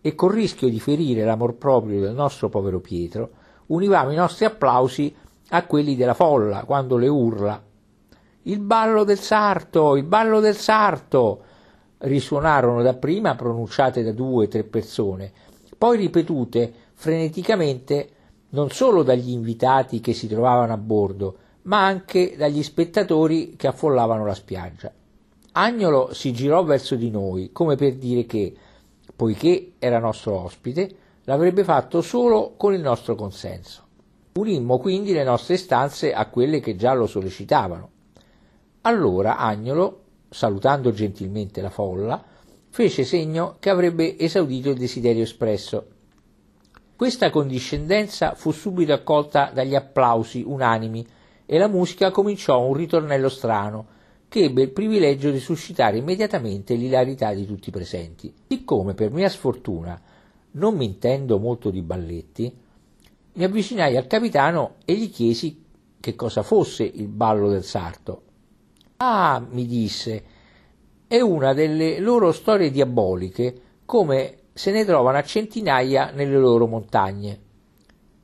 e 0.00 0.14
col 0.14 0.32
rischio 0.32 0.68
di 0.68 0.78
ferire 0.78 1.24
l'amor 1.24 1.56
proprio 1.56 2.00
del 2.00 2.14
nostro 2.14 2.48
povero 2.48 2.78
Pietro, 2.78 3.30
univamo 3.66 4.12
i 4.12 4.16
nostri 4.16 4.44
applausi 4.44 5.12
a 5.48 5.66
quelli 5.66 5.96
della 5.96 6.14
folla 6.14 6.62
quando 6.64 6.96
le 6.96 7.08
urla 7.08 7.60
Il 8.42 8.60
ballo 8.60 9.02
del 9.02 9.18
sarto, 9.18 9.96
il 9.96 10.04
ballo 10.04 10.38
del 10.38 10.56
sarto 10.56 11.42
risuonarono 12.00 12.82
dapprima 12.82 13.34
pronunciate 13.34 14.02
da 14.02 14.12
due 14.12 14.44
o 14.44 14.48
tre 14.48 14.64
persone, 14.64 15.32
poi 15.76 15.96
ripetute 15.96 16.72
freneticamente 16.94 18.10
non 18.50 18.70
solo 18.70 19.02
dagli 19.02 19.30
invitati 19.30 20.00
che 20.00 20.12
si 20.12 20.26
trovavano 20.26 20.72
a 20.72 20.76
bordo, 20.76 21.36
ma 21.62 21.84
anche 21.84 22.34
dagli 22.36 22.62
spettatori 22.62 23.54
che 23.56 23.66
affollavano 23.66 24.24
la 24.24 24.34
spiaggia. 24.34 24.92
Agnolo 25.52 26.12
si 26.12 26.32
girò 26.32 26.62
verso 26.64 26.94
di 26.94 27.10
noi, 27.10 27.50
come 27.52 27.76
per 27.76 27.94
dire 27.94 28.24
che, 28.24 28.54
poiché 29.14 29.72
era 29.78 29.98
nostro 29.98 30.38
ospite, 30.38 30.96
l'avrebbe 31.24 31.64
fatto 31.64 32.02
solo 32.02 32.54
con 32.56 32.72
il 32.72 32.80
nostro 32.80 33.14
consenso. 33.14 33.82
Unimmo 34.32 34.78
quindi 34.78 35.12
le 35.12 35.24
nostre 35.24 35.56
stanze 35.56 36.12
a 36.12 36.26
quelle 36.26 36.60
che 36.60 36.76
già 36.76 36.94
lo 36.94 37.06
sollecitavano. 37.06 37.90
Allora 38.82 39.36
Agnolo, 39.36 40.00
salutando 40.30 40.92
gentilmente 40.92 41.60
la 41.60 41.70
folla, 41.70 42.24
fece 42.70 43.04
segno 43.04 43.56
che 43.58 43.68
avrebbe 43.68 44.16
esaudito 44.16 44.70
il 44.70 44.78
desiderio 44.78 45.24
espresso. 45.24 45.86
Questa 46.94 47.30
condiscendenza 47.30 48.34
fu 48.34 48.52
subito 48.52 48.92
accolta 48.92 49.50
dagli 49.52 49.74
applausi 49.74 50.42
unanimi 50.46 51.06
e 51.44 51.58
la 51.58 51.66
musica 51.66 52.10
cominciò 52.10 52.60
un 52.60 52.74
ritornello 52.74 53.28
strano, 53.28 53.98
che 54.28 54.44
ebbe 54.44 54.62
il 54.62 54.70
privilegio 54.70 55.32
di 55.32 55.40
suscitare 55.40 55.96
immediatamente 55.96 56.74
l'ilarità 56.74 57.34
di 57.34 57.44
tutti 57.44 57.70
i 57.70 57.72
presenti. 57.72 58.32
Siccome 58.46 58.94
per 58.94 59.10
mia 59.10 59.28
sfortuna 59.28 60.00
non 60.52 60.76
mi 60.76 60.84
intendo 60.84 61.38
molto 61.38 61.70
di 61.70 61.82
balletti, 61.82 62.54
mi 63.32 63.44
avvicinai 63.44 63.96
al 63.96 64.06
capitano 64.06 64.76
e 64.84 64.94
gli 64.94 65.10
chiesi 65.10 65.64
che 65.98 66.14
cosa 66.14 66.42
fosse 66.42 66.84
il 66.84 67.08
ballo 67.08 67.48
del 67.48 67.64
sarto. 67.64 68.22
Ah, 69.02 69.42
mi 69.48 69.64
disse, 69.64 70.24
è 71.06 71.20
una 71.20 71.54
delle 71.54 72.00
loro 72.00 72.32
storie 72.32 72.70
diaboliche, 72.70 73.62
come 73.86 74.40
se 74.52 74.70
ne 74.72 74.84
trovano 74.84 75.16
a 75.16 75.22
centinaia 75.22 76.10
nelle 76.10 76.36
loro 76.36 76.66
montagne. 76.66 77.40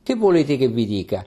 Che 0.03 0.13
volete 0.13 0.55
che 0.55 0.67
vi 0.67 0.85
dica? 0.85 1.25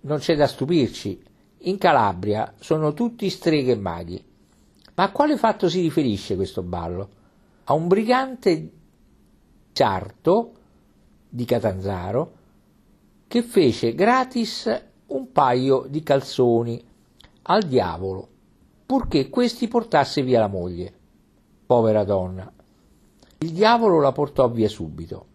Non 0.00 0.18
c'è 0.20 0.36
da 0.36 0.46
stupirci, 0.46 1.22
in 1.64 1.76
Calabria 1.76 2.54
sono 2.60 2.94
tutti 2.94 3.28
streghe 3.28 3.72
e 3.72 3.76
maghi. 3.76 4.24
Ma 4.94 5.04
a 5.04 5.12
quale 5.12 5.36
fatto 5.36 5.68
si 5.68 5.82
riferisce 5.82 6.34
questo 6.34 6.62
ballo? 6.62 7.08
A 7.64 7.74
un 7.74 7.88
brigante 7.88 8.70
sarto 9.70 10.52
di 11.28 11.44
Catanzaro 11.44 12.32
che 13.28 13.42
fece 13.42 13.94
gratis 13.94 14.82
un 15.08 15.30
paio 15.30 15.84
di 15.90 16.02
calzoni 16.02 16.82
al 17.42 17.64
diavolo, 17.64 18.28
purché 18.92 19.30
questi 19.30 19.68
portasse 19.68 20.22
via 20.22 20.38
la 20.38 20.48
moglie. 20.48 20.92
Povera 21.64 22.04
donna. 22.04 22.52
Il 23.38 23.52
diavolo 23.52 24.00
la 24.00 24.12
portò 24.12 24.50
via 24.50 24.68
subito. 24.68 25.26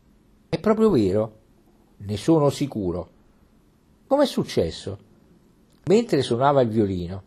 È 0.48 0.60
proprio 0.60 0.92
vero? 0.92 1.38
Ne 1.98 2.18
sono 2.18 2.52
sicuro. 2.52 3.10
Com'è 4.06 4.28
successo? 4.28 5.00
mentre 5.86 6.22
suonava 6.22 6.62
il 6.62 6.70
violino. 6.70 7.24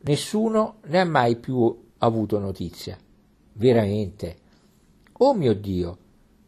Nessuno 0.00 0.78
ne 0.86 0.98
ha 0.98 1.04
mai 1.04 1.36
più 1.36 1.82
avuto 1.98 2.40
notizia. 2.40 2.98
Veramente. 3.52 4.36
Oh 5.18 5.34
mio 5.34 5.54
Dio, 5.54 5.98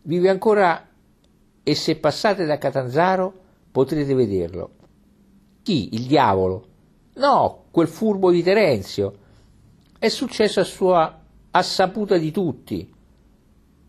vive 0.03 0.31
ancora 0.31 0.85
e 1.63 1.75
se 1.77 1.95
passate 1.95 2.45
da 2.45 2.59
Catanzaro 2.59 3.33
potrete 3.71 4.15
vederlo. 4.15 4.71
Chi? 5.63 5.95
Il 5.95 6.07
diavolo? 6.09 6.75
No, 7.17 7.65
quel 7.71 7.89
furbo 7.89 8.31
di 8.31 8.43
Terenzio. 8.43 9.15
È 9.99 10.09
successo 10.09 10.61
a 10.61 10.65
sua 10.65 11.21
a 11.51 11.63
saputa 11.63 12.19
di 12.19 12.31
tutti, 12.31 12.93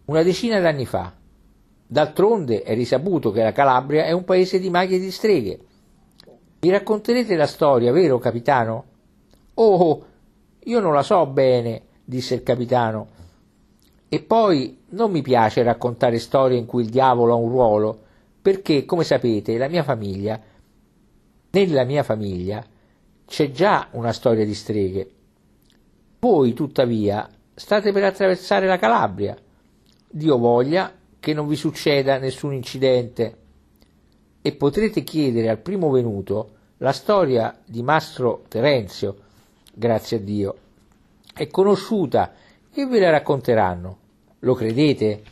una 0.05 0.23
decina 0.23 0.61
d'anni 0.61 0.85
fa. 0.85 1.13
D'altronde 1.85 2.63
è 2.63 2.73
risaputo 2.73 3.31
che 3.31 3.43
la 3.43 3.51
Calabria 3.51 4.05
è 4.05 4.13
un 4.13 4.23
paese 4.23 4.57
di 4.57 4.69
maghi 4.69 4.95
e 4.95 4.99
di 4.99 5.11
streghe. 5.11 5.59
Mi 6.61 6.69
racconterete 6.69 7.35
la 7.35 7.47
storia, 7.47 7.91
vero, 7.91 8.17
capitano? 8.19 8.85
Oh, 9.55 10.05
io 10.63 10.79
non 10.79 10.93
la 10.93 11.03
so 11.03 11.25
bene, 11.25 11.81
disse 12.05 12.35
il 12.35 12.43
capitano. 12.43 13.07
E 14.07 14.21
poi 14.21 14.83
non 14.91 15.11
mi 15.11 15.21
piace 15.21 15.63
raccontare 15.63 16.19
storie 16.19 16.57
in 16.57 16.65
cui 16.65 16.83
il 16.83 16.89
diavolo 16.89 17.33
ha 17.33 17.37
un 17.37 17.49
ruolo, 17.49 17.99
perché, 18.41 18.85
come 18.85 19.03
sapete, 19.03 19.57
la 19.57 19.67
mia 19.67 19.83
famiglia, 19.83 20.39
nella 21.51 21.83
mia 21.83 22.03
famiglia, 22.03 22.65
c'è 23.27 23.51
già 23.51 23.89
una 23.91 24.13
storia 24.13 24.45
di 24.45 24.53
streghe. 24.53 25.11
Voi, 26.19 26.53
tuttavia, 26.53 27.29
state 27.53 27.91
per 27.91 28.05
attraversare 28.05 28.67
la 28.67 28.77
Calabria. 28.77 29.37
Dio 30.09 30.37
voglia 30.37 30.93
che 31.19 31.33
non 31.33 31.45
vi 31.45 31.57
succeda 31.57 32.19
nessun 32.19 32.53
incidente 32.53 33.37
e 34.41 34.53
potrete 34.53 35.03
chiedere 35.03 35.49
al 35.49 35.59
primo 35.59 35.89
venuto 35.91 36.55
la 36.77 36.93
storia 36.93 37.59
di 37.65 37.83
Mastro 37.83 38.45
Terenzio, 38.47 39.17
grazie 39.73 40.17
a 40.17 40.19
Dio, 40.21 40.57
è 41.33 41.47
conosciuta 41.47 42.33
e 42.73 42.85
ve 42.85 42.99
la 42.99 43.09
racconteranno. 43.09 43.97
Lo 44.39 44.53
credete? 44.53 45.23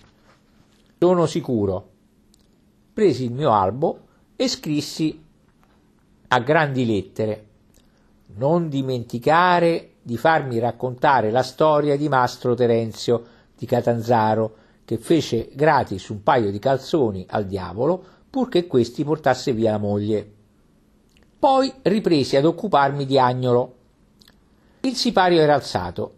Sono 0.99 1.25
sicuro. 1.27 1.89
Presi 2.93 3.23
il 3.25 3.31
mio 3.31 3.53
albo 3.53 3.99
e 4.36 4.49
scrissi 4.49 5.23
a 6.27 6.39
grandi 6.39 6.86
lettere 6.86 7.45
non 8.38 8.69
dimenticare 8.69 9.95
di 10.02 10.17
farmi 10.17 10.60
raccontare 10.60 11.32
la 11.32 11.43
storia 11.43 11.98
di 11.98 12.08
Mastro 12.10 12.54
Terenzio 12.54 13.24
di 13.58 13.65
Catanzaro, 13.65 14.56
che 14.86 14.98
fece 14.98 15.50
gratis 15.54 16.10
un 16.10 16.21
paio 16.21 16.52
di 16.52 16.60
calzoni 16.60 17.26
al 17.30 17.45
diavolo 17.45 18.04
purché 18.30 18.67
questi 18.67 19.04
portasse 19.04 19.54
via 19.54 19.71
la 19.71 19.78
moglie. 19.78 20.32
Poi 21.39 21.71
ripresi 21.84 22.36
ad 22.36 22.45
occuparmi 22.45 23.06
di 23.06 23.17
Agnolo. 23.17 23.74
Il 24.82 24.95
sipario 24.95 25.41
era 25.41 25.56
alzato 25.56 26.13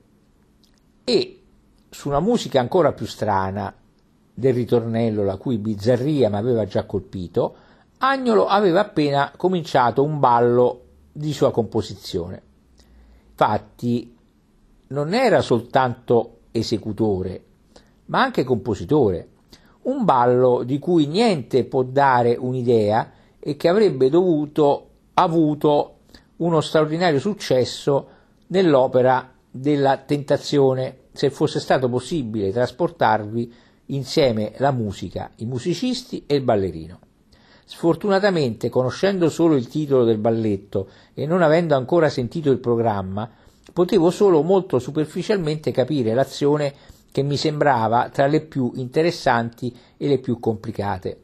e, 1.03 1.43
su 1.89 2.09
una 2.09 2.19
musica 2.19 2.59
ancora 2.59 2.91
più 2.91 3.05
strana 3.05 3.73
del 4.33 4.53
ritornello 4.53 5.23
la 5.23 5.37
cui 5.37 5.57
bizzarria 5.57 6.29
mi 6.29 6.35
aveva 6.37 6.65
già 6.65 6.85
colpito, 6.85 7.55
Agnolo 7.99 8.47
aveva 8.47 8.81
appena 8.81 9.31
cominciato 9.35 10.03
un 10.03 10.19
ballo 10.19 10.86
di 11.17 11.33
sua 11.33 11.51
composizione. 11.51 12.41
Infatti 13.31 14.15
non 14.89 15.13
era 15.13 15.41
soltanto 15.41 16.37
esecutore, 16.51 17.43
ma 18.05 18.21
anche 18.21 18.43
compositore 18.43 19.29
un 19.83 20.05
ballo 20.05 20.63
di 20.63 20.77
cui 20.79 21.07
niente 21.07 21.63
può 21.65 21.83
dare 21.83 22.35
un'idea 22.35 23.11
e 23.39 23.55
che 23.55 23.67
avrebbe 23.67 24.09
dovuto 24.09 24.89
avuto 25.15 25.95
uno 26.37 26.61
straordinario 26.61 27.19
successo 27.19 28.07
nell'opera 28.47 29.33
della 29.49 29.97
tentazione 29.97 31.05
se 31.13 31.31
fosse 31.31 31.59
stato 31.59 31.89
possibile 31.89 32.51
trasportarvi 32.51 33.51
insieme 33.87 34.53
la 34.57 34.71
musica, 34.71 35.31
i 35.37 35.45
musicisti 35.45 36.25
e 36.27 36.35
il 36.35 36.43
ballerino. 36.43 36.99
Sfortunatamente, 37.69 38.69
conoscendo 38.69 39.29
solo 39.29 39.57
il 39.57 39.67
titolo 39.67 40.05
del 40.05 40.19
balletto 40.19 40.87
e 41.13 41.25
non 41.25 41.41
avendo 41.41 41.75
ancora 41.75 42.07
sentito 42.07 42.49
il 42.49 42.59
programma, 42.59 43.29
potevo 43.73 44.09
solo 44.09 44.41
molto 44.41 44.79
superficialmente 44.79 45.71
capire 45.71 46.13
l'azione 46.13 46.73
che 47.11 47.23
mi 47.23 47.35
sembrava 47.35 48.07
tra 48.07 48.25
le 48.27 48.39
più 48.39 48.71
interessanti 48.75 49.75
e 49.97 50.07
le 50.07 50.19
più 50.19 50.39
complicate. 50.39 51.19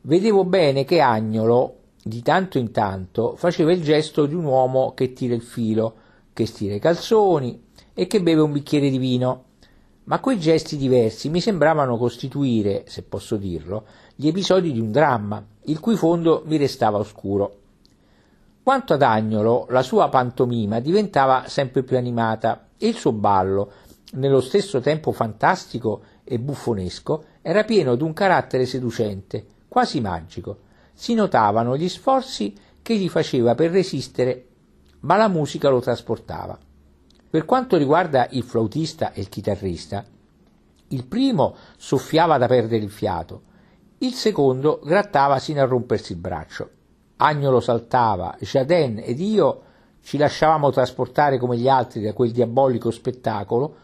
Vedevo 0.00 0.44
bene 0.44 0.84
che 0.84 1.00
Agnolo, 1.00 1.76
di 2.02 2.22
tanto 2.22 2.58
in 2.58 2.72
tanto, 2.72 3.36
faceva 3.36 3.70
il 3.70 3.84
gesto 3.84 4.26
di 4.26 4.34
un 4.34 4.46
uomo 4.46 4.94
che 4.94 5.12
tira 5.12 5.34
il 5.36 5.42
filo, 5.42 5.94
che 6.32 6.44
stira 6.46 6.74
i 6.74 6.80
calzoni 6.80 7.62
e 7.94 8.08
che 8.08 8.20
beve 8.20 8.40
un 8.40 8.50
bicchiere 8.50 8.90
di 8.90 8.98
vino. 8.98 9.44
Ma 10.04 10.20
quei 10.20 10.38
gesti 10.38 10.76
diversi 10.76 11.28
mi 11.28 11.40
sembravano 11.40 11.96
costituire, 11.96 12.84
se 12.86 13.02
posso 13.02 13.36
dirlo, 13.36 13.84
gli 14.18 14.28
episodi 14.28 14.72
di 14.72 14.80
un 14.80 14.90
dramma, 14.90 15.44
il 15.64 15.78
cui 15.78 15.94
fondo 15.94 16.42
mi 16.46 16.56
restava 16.56 16.96
oscuro. 16.96 17.58
Quanto 18.62 18.94
ad 18.94 19.02
Agnolo, 19.02 19.66
la 19.68 19.82
sua 19.82 20.08
pantomima 20.08 20.80
diventava 20.80 21.44
sempre 21.48 21.82
più 21.82 21.98
animata 21.98 22.68
e 22.78 22.88
il 22.88 22.94
suo 22.94 23.12
ballo, 23.12 23.70
nello 24.12 24.40
stesso 24.40 24.80
tempo 24.80 25.12
fantastico 25.12 26.00
e 26.24 26.38
buffonesco, 26.38 27.24
era 27.42 27.64
pieno 27.64 27.94
d'un 27.94 28.14
carattere 28.14 28.64
seducente, 28.64 29.46
quasi 29.68 30.00
magico. 30.00 30.60
Si 30.94 31.12
notavano 31.12 31.76
gli 31.76 31.88
sforzi 31.88 32.54
che 32.80 32.96
gli 32.96 33.10
faceva 33.10 33.54
per 33.54 33.70
resistere, 33.70 34.46
ma 35.00 35.16
la 35.16 35.28
musica 35.28 35.68
lo 35.68 35.80
trasportava. 35.80 36.58
Per 37.28 37.44
quanto 37.44 37.76
riguarda 37.76 38.28
il 38.30 38.44
flautista 38.44 39.12
e 39.12 39.20
il 39.20 39.28
chitarrista, 39.28 40.04
Il 40.88 41.04
primo 41.04 41.56
soffiava 41.76 42.38
da 42.38 42.46
perdere 42.46 42.84
il 42.84 42.90
fiato, 42.90 43.42
il 43.98 44.12
secondo 44.12 44.80
grattava 44.84 45.38
sino 45.38 45.60
a 45.62 45.64
rompersi 45.64 46.12
il 46.12 46.18
braccio. 46.18 46.70
Agnolo 47.16 47.60
saltava, 47.60 48.36
Jaden 48.38 49.00
ed 49.02 49.20
io 49.20 49.62
ci 50.02 50.18
lasciavamo 50.18 50.70
trasportare 50.70 51.38
come 51.38 51.56
gli 51.56 51.68
altri 51.68 52.02
da 52.02 52.12
quel 52.12 52.30
diabolico 52.30 52.90
spettacolo, 52.90 53.76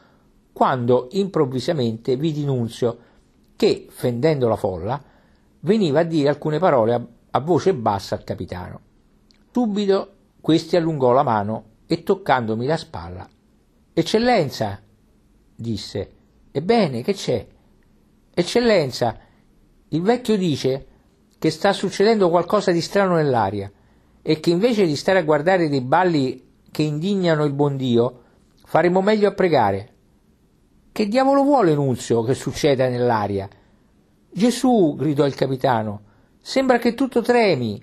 quando 0.52 1.08
improvvisamente 1.12 2.16
vidi 2.16 2.44
Nunzio 2.44 2.98
che, 3.56 3.86
fendendo 3.90 4.48
la 4.48 4.56
folla, 4.56 5.02
veniva 5.60 6.00
a 6.00 6.04
dire 6.04 6.28
alcune 6.28 6.58
parole 6.58 6.94
a, 6.94 7.06
a 7.30 7.40
voce 7.40 7.74
bassa 7.74 8.14
al 8.14 8.24
capitano. 8.24 8.80
Subito 9.50 10.12
questi 10.40 10.76
allungò 10.76 11.12
la 11.12 11.22
mano 11.22 11.64
e 11.86 12.02
toccandomi 12.02 12.66
la 12.66 12.76
spalla. 12.76 13.28
Eccellenza, 13.92 14.80
disse. 15.54 16.12
Ebbene, 16.50 17.02
che 17.02 17.14
c'è? 17.14 17.46
Eccellenza, 18.34 19.18
il 19.92 20.00
vecchio 20.00 20.36
dice 20.36 20.86
che 21.38 21.50
sta 21.50 21.72
succedendo 21.72 22.30
qualcosa 22.30 22.70
di 22.70 22.80
strano 22.80 23.16
nell'aria 23.16 23.70
e 24.22 24.40
che 24.40 24.50
invece 24.50 24.86
di 24.86 24.96
stare 24.96 25.18
a 25.18 25.22
guardare 25.22 25.68
dei 25.68 25.82
balli 25.82 26.50
che 26.70 26.82
indignano 26.82 27.44
il 27.44 27.52
buon 27.52 27.76
Dio, 27.76 28.20
faremo 28.64 29.02
meglio 29.02 29.28
a 29.28 29.32
pregare. 29.32 29.88
Che 30.92 31.08
diavolo 31.08 31.42
vuole 31.42 31.74
Nunzio 31.74 32.22
che 32.22 32.32
succeda 32.34 32.88
nell'aria? 32.88 33.48
Gesù, 34.30 34.94
gridò 34.96 35.26
il 35.26 35.34
capitano, 35.34 36.02
sembra 36.40 36.78
che 36.78 36.94
tutto 36.94 37.20
tremi. 37.20 37.82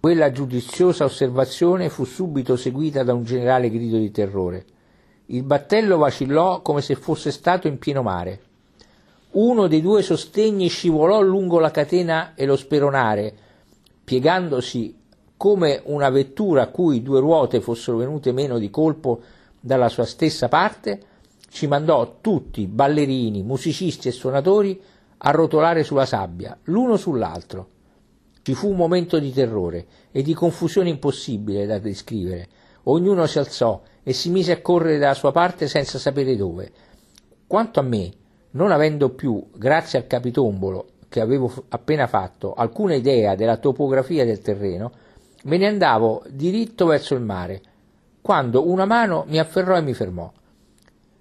Quella 0.00 0.32
giudiziosa 0.32 1.04
osservazione 1.04 1.88
fu 1.88 2.04
subito 2.04 2.56
seguita 2.56 3.04
da 3.04 3.14
un 3.14 3.22
generale 3.22 3.70
grido 3.70 3.96
di 3.96 4.10
terrore. 4.10 4.64
Il 5.26 5.44
battello 5.44 5.98
vacillò 5.98 6.62
come 6.62 6.80
se 6.80 6.96
fosse 6.96 7.30
stato 7.30 7.68
in 7.68 7.78
pieno 7.78 8.02
mare. 8.02 8.45
Uno 9.36 9.66
dei 9.66 9.82
due 9.82 10.00
sostegni 10.00 10.68
scivolò 10.68 11.20
lungo 11.20 11.58
la 11.58 11.70
catena 11.70 12.34
e 12.34 12.46
lo 12.46 12.56
speronare, 12.56 13.34
piegandosi 14.02 14.96
come 15.36 15.82
una 15.84 16.08
vettura 16.08 16.62
a 16.62 16.68
cui 16.68 17.02
due 17.02 17.20
ruote 17.20 17.60
fossero 17.60 17.98
venute 17.98 18.32
meno 18.32 18.58
di 18.58 18.70
colpo 18.70 19.20
dalla 19.60 19.90
sua 19.90 20.06
stessa 20.06 20.48
parte, 20.48 21.00
ci 21.50 21.66
mandò 21.66 22.16
tutti, 22.22 22.66
ballerini, 22.66 23.42
musicisti 23.42 24.08
e 24.08 24.12
suonatori, 24.12 24.80
a 25.18 25.30
rotolare 25.32 25.84
sulla 25.84 26.06
sabbia, 26.06 26.56
l'uno 26.64 26.96
sull'altro. 26.96 27.68
Ci 28.40 28.54
fu 28.54 28.70
un 28.70 28.76
momento 28.76 29.18
di 29.18 29.34
terrore 29.34 29.86
e 30.12 30.22
di 30.22 30.32
confusione 30.32 30.88
impossibile 30.88 31.66
da 31.66 31.78
descrivere. 31.78 32.48
Ognuno 32.84 33.26
si 33.26 33.38
alzò 33.38 33.82
e 34.02 34.14
si 34.14 34.30
mise 34.30 34.52
a 34.52 34.62
correre 34.62 34.96
dalla 34.96 35.12
sua 35.12 35.32
parte 35.32 35.68
senza 35.68 35.98
sapere 35.98 36.36
dove. 36.36 36.72
Quanto 37.46 37.80
a 37.80 37.82
me, 37.82 38.24
non 38.56 38.72
avendo 38.72 39.10
più, 39.10 39.50
grazie 39.54 39.98
al 39.98 40.06
capitombolo 40.06 40.86
che 41.08 41.20
avevo 41.20 41.52
appena 41.68 42.06
fatto, 42.06 42.54
alcuna 42.54 42.94
idea 42.94 43.34
della 43.34 43.58
topografia 43.58 44.24
del 44.24 44.40
terreno, 44.40 44.90
me 45.44 45.58
ne 45.58 45.66
andavo 45.66 46.24
diritto 46.28 46.86
verso 46.86 47.14
il 47.14 47.20
mare, 47.20 47.60
quando 48.22 48.68
una 48.68 48.86
mano 48.86 49.24
mi 49.28 49.38
afferrò 49.38 49.76
e 49.76 49.82
mi 49.82 49.94
fermò. 49.94 50.32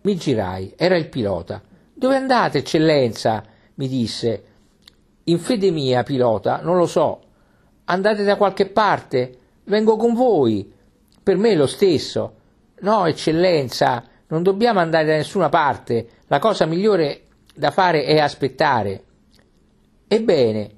Mi 0.02 0.16
girai, 0.16 0.74
era 0.78 0.96
il 0.96 1.10
pilota. 1.10 1.62
Dove 1.94 2.16
andate, 2.16 2.60
eccellenza? 2.60 3.44
mi 3.76 3.88
disse. 3.88 4.44
In 5.26 5.40
fede 5.40 5.72
mia, 5.72 6.04
pilota, 6.04 6.62
non 6.62 6.78
lo 6.78 6.88
so. 6.88 7.22
Andate 7.86 8.24
da 8.24 8.38
qualche 8.38 8.68
parte? 8.68 9.38
Vengo 9.66 9.98
con 9.98 10.14
voi. 10.14 10.72
Per 11.22 11.38
me 11.38 11.52
è 11.52 11.56
lo 11.56 11.68
stesso. 11.68 12.34
No, 12.80 13.06
eccellenza, 13.06 14.04
non 14.28 14.42
dobbiamo 14.42 14.80
andare 14.80 15.06
da 15.06 15.16
nessuna 15.16 15.50
parte. 15.50 16.08
La 16.28 16.40
cosa 16.40 16.66
migliore 16.66 17.25
da 17.56 17.72
fare 17.72 18.04
è 18.04 18.20
aspettare. 18.20 19.04
Ebbene, 20.08 20.70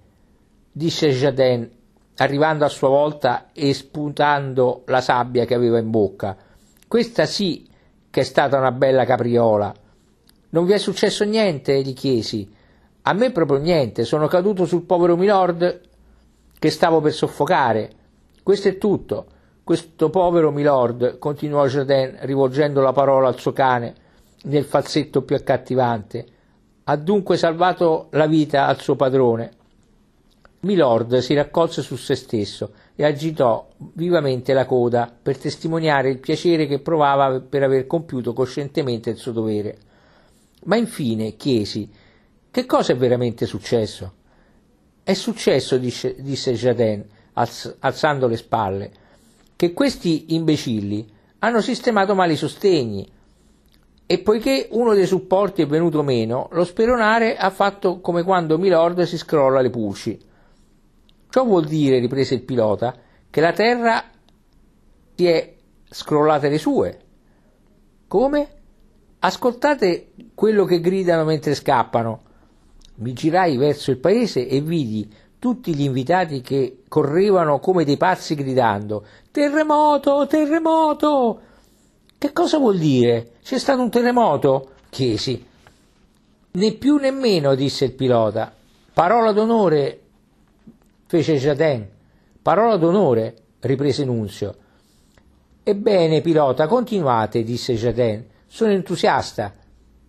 disse 0.71 1.09
Jaden, 1.09 1.69
arrivando 2.17 2.65
a 2.65 2.69
sua 2.69 2.89
volta 2.89 3.49
e 3.51 3.73
sputando 3.73 4.83
la 4.85 5.01
sabbia 5.01 5.45
che 5.45 5.55
aveva 5.55 5.79
in 5.79 5.89
bocca. 5.89 6.37
Questa 6.87 7.25
sì 7.25 7.67
che 8.09 8.21
è 8.21 8.23
stata 8.23 8.57
una 8.57 8.71
bella 8.71 9.05
capriola. 9.05 9.73
Non 10.49 10.65
vi 10.65 10.73
è 10.73 10.77
successo 10.77 11.23
niente? 11.23 11.81
gli 11.81 11.93
chiesi. 11.93 12.49
A 13.03 13.13
me 13.13 13.31
proprio 13.31 13.57
niente, 13.57 14.05
sono 14.05 14.27
caduto 14.27 14.65
sul 14.65 14.83
povero 14.83 15.15
Milord 15.15 15.81
che 16.59 16.69
stavo 16.69 17.01
per 17.01 17.13
soffocare. 17.13 17.91
Questo 18.43 18.67
è 18.67 18.77
tutto. 18.77 19.25
Questo 19.63 20.09
povero 20.09 20.51
Milord, 20.51 21.17
continuò 21.17 21.67
Jardin 21.67 22.17
rivolgendo 22.21 22.81
la 22.81 22.93
parola 22.93 23.27
al 23.27 23.37
suo 23.37 23.51
cane 23.51 23.93
nel 24.43 24.63
falsetto 24.63 25.23
più 25.23 25.35
accattivante, 25.35 26.25
ha 26.89 26.95
dunque 26.95 27.35
salvato 27.35 28.07
la 28.11 28.27
vita 28.27 28.65
al 28.65 28.79
suo 28.79 28.95
padrone. 28.95 29.51
Milord 30.61 31.17
si 31.17 31.33
raccolse 31.33 31.81
su 31.81 31.97
se 31.97 32.15
stesso 32.15 32.71
e 32.95 33.03
agitò 33.03 33.67
vivamente 33.93 34.53
la 34.53 34.65
coda 34.65 35.13
per 35.21 35.37
testimoniare 35.37 36.09
il 36.09 36.19
piacere 36.19 36.65
che 36.65 36.79
provava 36.79 37.41
per 37.41 37.63
aver 37.63 37.87
compiuto 37.87 38.31
coscientemente 38.31 39.09
il 39.09 39.17
suo 39.17 39.33
dovere. 39.33 39.77
Ma 40.63 40.77
infine 40.77 41.35
chiesi 41.35 41.89
che 42.49 42.65
cosa 42.65 42.93
è 42.93 42.95
veramente 42.95 43.45
successo. 43.45 44.13
È 45.03 45.13
successo, 45.13 45.77
disse, 45.77 46.15
disse 46.19 47.05
alz, 47.33 47.75
alzando 47.79 48.27
le 48.27 48.37
spalle, 48.37 48.91
che 49.57 49.73
questi 49.73 50.33
imbecilli 50.35 51.05
hanno 51.39 51.59
sistemato 51.61 52.15
male 52.15 52.33
i 52.33 52.37
sostegni 52.37 53.09
e 54.09 54.19
poiché 54.19 54.69
uno 54.71 54.93
dei 54.93 55.05
supporti 55.05 55.61
è 55.61 55.67
venuto 55.67 56.01
meno, 56.01 56.47
lo 56.53 56.63
speronare 56.63 57.35
ha 57.35 57.49
fatto 57.49 57.99
come 57.99 58.23
quando 58.23 58.57
Milord 58.57 59.01
si 59.01 59.17
scrolla 59.17 59.59
le 59.59 59.69
pulci. 59.69 60.17
Ciò 61.29 61.43
vuol 61.43 61.65
dire, 61.65 61.99
riprese 61.99 62.33
il 62.33 62.43
pilota, 62.43 62.95
che 63.29 63.41
la 63.41 63.51
Terra 63.51 64.01
si 65.13 65.27
è 65.27 65.55
scrollata 65.89 66.47
le 66.47 66.57
sue. 66.57 66.99
Come? 68.07 68.47
Ascoltate 69.19 70.13
quello 70.33 70.63
che 70.63 70.79
gridano 70.79 71.25
mentre 71.25 71.53
scappano. 71.53 72.21
Mi 72.95 73.11
girai 73.11 73.57
verso 73.57 73.91
il 73.91 73.97
paese 73.97 74.47
e 74.47 74.61
vidi 74.61 75.13
tutti 75.37 75.75
gli 75.75 75.81
invitati 75.81 76.39
che 76.39 76.83
correvano 76.87 77.59
come 77.59 77.83
dei 77.83 77.97
pazzi 77.97 78.35
gridando 78.35 79.05
Terremoto, 79.31 80.25
terremoto! 80.27 81.41
Che 82.19 82.33
cosa 82.33 82.57
vuol 82.57 82.79
dire? 82.79 83.33
C'è 83.43 83.59
stato 83.59 83.81
un 83.81 83.91
terremoto? 83.91 84.71
chiesi. 84.89 85.45
Né 86.49 86.71
più 86.73 86.97
né 86.97 87.11
meno, 87.11 87.53
disse 87.53 87.85
il 87.85 87.93
pilota. 87.93 88.51
Parola 88.91 89.31
d'onore, 89.31 90.01
fece 91.05 91.35
Jaden. 91.35 91.87
Parola 92.41 92.77
d'onore, 92.77 93.35
riprese 93.59 94.03
Nunzio. 94.03 94.55
Ebbene, 95.61 96.21
pilota, 96.21 96.65
continuate, 96.65 97.43
disse 97.43 97.75
Jaden. 97.75 98.25
Sono 98.47 98.71
entusiasta. 98.71 99.53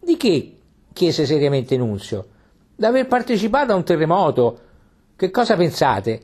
Di 0.00 0.16
che? 0.16 0.56
chiese 0.94 1.26
seriamente 1.26 1.76
Nunzio. 1.76 2.26
D'aver 2.74 3.06
partecipato 3.06 3.72
a 3.72 3.76
un 3.76 3.84
terremoto. 3.84 4.60
Che 5.14 5.30
cosa 5.30 5.56
pensate? 5.56 6.22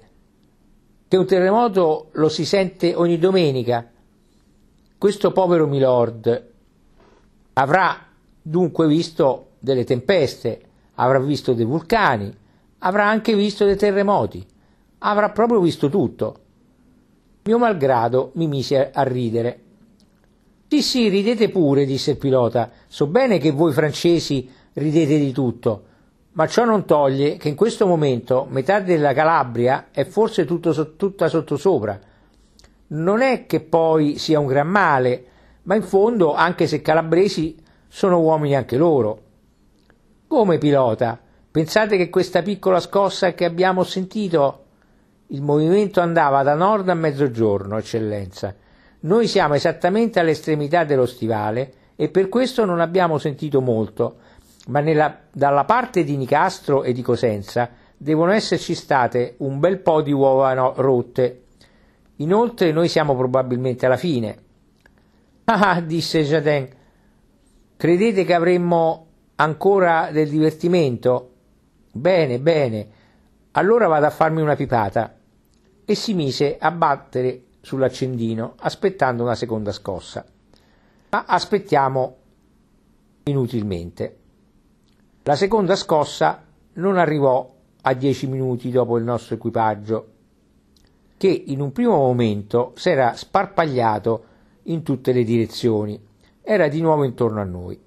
Che 1.06 1.16
un 1.18 1.26
terremoto 1.26 2.08
lo 2.12 2.30
si 2.30 2.46
sente 2.46 2.94
ogni 2.94 3.18
domenica? 3.18 3.90
Questo 5.04 5.32
povero 5.32 5.66
Milord 5.66 6.50
avrà 7.52 8.06
dunque 8.40 8.86
visto 8.86 9.48
delle 9.58 9.84
tempeste, 9.84 10.62
avrà 10.94 11.18
visto 11.18 11.52
dei 11.52 11.66
vulcani, 11.66 12.34
avrà 12.78 13.06
anche 13.06 13.36
visto 13.36 13.66
dei 13.66 13.76
terremoti, 13.76 14.42
avrà 15.00 15.28
proprio 15.28 15.60
visto 15.60 15.90
tutto. 15.90 16.36
Mio 17.42 17.58
malgrado 17.58 18.30
mi 18.36 18.46
mise 18.46 18.92
a 18.92 19.02
ridere. 19.02 19.60
Sì, 20.68 20.80
sì, 20.80 21.08
ridete 21.10 21.50
pure, 21.50 21.84
disse 21.84 22.12
il 22.12 22.16
pilota. 22.16 22.70
So 22.86 23.06
bene 23.06 23.36
che 23.36 23.50
voi 23.50 23.74
francesi 23.74 24.48
ridete 24.72 25.18
di 25.18 25.32
tutto, 25.32 25.84
ma 26.32 26.46
ciò 26.46 26.64
non 26.64 26.86
toglie 26.86 27.36
che 27.36 27.50
in 27.50 27.56
questo 27.56 27.86
momento 27.86 28.46
metà 28.48 28.80
della 28.80 29.12
Calabria 29.12 29.88
è 29.90 30.06
forse 30.06 30.46
tutto, 30.46 30.96
tutta 30.96 31.28
sottosopra 31.28 32.00
non 32.94 33.22
è 33.22 33.46
che 33.46 33.60
poi 33.60 34.18
sia 34.18 34.38
un 34.38 34.46
gran 34.46 34.68
male, 34.68 35.24
ma 35.62 35.74
in 35.74 35.82
fondo, 35.82 36.34
anche 36.34 36.66
se 36.66 36.82
calabresi, 36.82 37.56
sono 37.88 38.20
uomini 38.20 38.54
anche 38.54 38.76
loro. 38.76 39.22
Come 40.26 40.58
pilota? 40.58 41.18
Pensate 41.50 41.96
che 41.96 42.10
questa 42.10 42.42
piccola 42.42 42.80
scossa 42.80 43.32
che 43.34 43.44
abbiamo 43.44 43.84
sentito? 43.84 44.62
Il 45.28 45.42
movimento 45.42 46.00
andava 46.00 46.42
da 46.42 46.54
nord 46.54 46.88
a 46.88 46.94
mezzogiorno, 46.94 47.78
eccellenza. 47.78 48.54
Noi 49.00 49.26
siamo 49.26 49.54
esattamente 49.54 50.20
all'estremità 50.20 50.84
dello 50.84 51.06
stivale 51.06 51.72
e 51.96 52.08
per 52.08 52.28
questo 52.28 52.64
non 52.64 52.80
abbiamo 52.80 53.18
sentito 53.18 53.60
molto, 53.60 54.16
ma 54.68 54.80
nella, 54.80 55.18
dalla 55.30 55.64
parte 55.64 56.04
di 56.04 56.16
Nicastro 56.16 56.82
e 56.82 56.92
di 56.92 57.02
Cosenza 57.02 57.70
devono 57.96 58.32
esserci 58.32 58.74
state 58.74 59.34
un 59.38 59.60
bel 59.60 59.78
po' 59.78 60.02
di 60.02 60.12
uova 60.12 60.52
no, 60.54 60.72
rotte 60.76 61.43
Inoltre 62.16 62.72
noi 62.72 62.88
siamo 62.88 63.16
probabilmente 63.16 63.86
alla 63.86 63.96
fine. 63.96 64.42
Ah, 65.46 65.82
disse 65.82 66.22
Jaden, 66.22 66.68
credete 67.76 68.24
che 68.24 68.32
avremmo 68.32 69.04
Ancora 69.36 70.10
del 70.12 70.28
divertimento? 70.28 71.30
Bene, 71.90 72.38
bene, 72.38 72.88
allora 73.52 73.88
vado 73.88 74.06
a 74.06 74.10
farmi 74.10 74.40
una 74.40 74.54
pipata. 74.54 75.12
E 75.84 75.94
si 75.96 76.14
mise 76.14 76.56
a 76.56 76.70
battere 76.70 77.46
sull'accendino, 77.60 78.54
aspettando 78.58 79.24
una 79.24 79.34
seconda 79.34 79.72
scossa. 79.72 80.24
Ma 81.10 81.24
aspettiamo 81.26 82.16
inutilmente. 83.24 84.18
La 85.24 85.34
seconda 85.34 85.74
scossa 85.74 86.44
non 86.74 86.96
arrivò 86.96 87.52
a 87.82 87.92
dieci 87.94 88.28
minuti 88.28 88.70
dopo 88.70 88.98
il 88.98 89.04
nostro 89.04 89.34
equipaggio, 89.34 90.12
che 91.24 91.44
in 91.46 91.62
un 91.62 91.72
primo 91.72 91.96
momento 91.96 92.72
s'era 92.76 93.14
sparpagliato 93.14 94.24
in 94.64 94.82
tutte 94.82 95.10
le 95.10 95.24
direzioni, 95.24 95.98
era 96.42 96.68
di 96.68 96.82
nuovo 96.82 97.02
intorno 97.02 97.40
a 97.40 97.44
noi. 97.44 97.80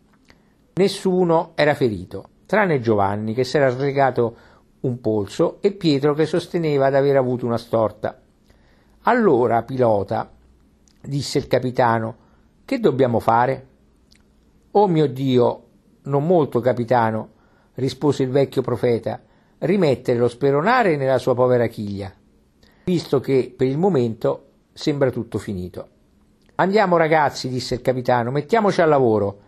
Nessuno 0.73 1.51
era 1.53 1.75
ferito, 1.75 2.29
tranne 2.47 2.79
Giovanni 2.79 3.35
che 3.35 3.43
s'era 3.43 3.69
sregato 3.69 4.38
un 4.79 4.99
polso 5.01 5.61
e 5.61 5.71
Pietro 5.73 6.15
che 6.15 6.25
sosteneva 6.25 6.89
di 6.89 6.95
aver 6.95 7.15
avuto 7.17 7.45
una 7.45 7.59
storta. 7.59 8.19
Allora, 9.01 9.61
pilota, 9.61 10.31
disse 10.99 11.38
il 11.38 11.45
capitano, 11.45 12.15
che 12.65 12.79
dobbiamo 12.79 13.19
fare? 13.19 13.67
Oh 14.71 14.88
mio 14.88 15.07
Dio, 15.07 15.63
non 16.05 16.25
molto, 16.25 16.59
capitano, 16.59 17.33
rispose 17.75 18.23
il 18.23 18.29
vecchio 18.29 18.63
profeta, 18.63 19.21
rimettere 19.59 20.17
lo 20.17 20.27
speronare 20.27 20.97
nella 20.97 21.19
sua 21.19 21.35
povera 21.35 21.67
chiglia, 21.67 22.11
visto 22.88 23.19
che 23.19 23.53
per 23.53 23.67
il 23.67 23.77
momento 23.77 24.45
sembra 24.71 25.11
tutto 25.11 25.39
finito. 25.39 25.89
Andiamo 26.55 26.95
ragazzi, 26.95 27.49
disse 27.49 27.75
il 27.75 27.81
capitano, 27.81 28.31
mettiamoci 28.31 28.81
al 28.81 28.88
lavoro. 28.88 29.39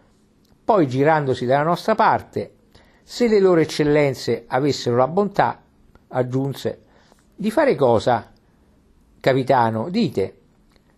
Poi, 0.65 0.89
girandosi 0.89 1.45
dalla 1.45 1.63
nostra 1.63 1.95
parte, 1.95 2.55
se 3.01 3.29
le 3.29 3.39
loro 3.39 3.61
eccellenze 3.61 4.43
avessero 4.45 4.97
la 4.97 5.07
bontà, 5.07 5.61
aggiunse, 6.09 6.81
di 7.33 7.49
fare 7.49 7.75
cosa? 7.75 8.29
Capitano, 9.21 9.89
dite, 9.89 10.37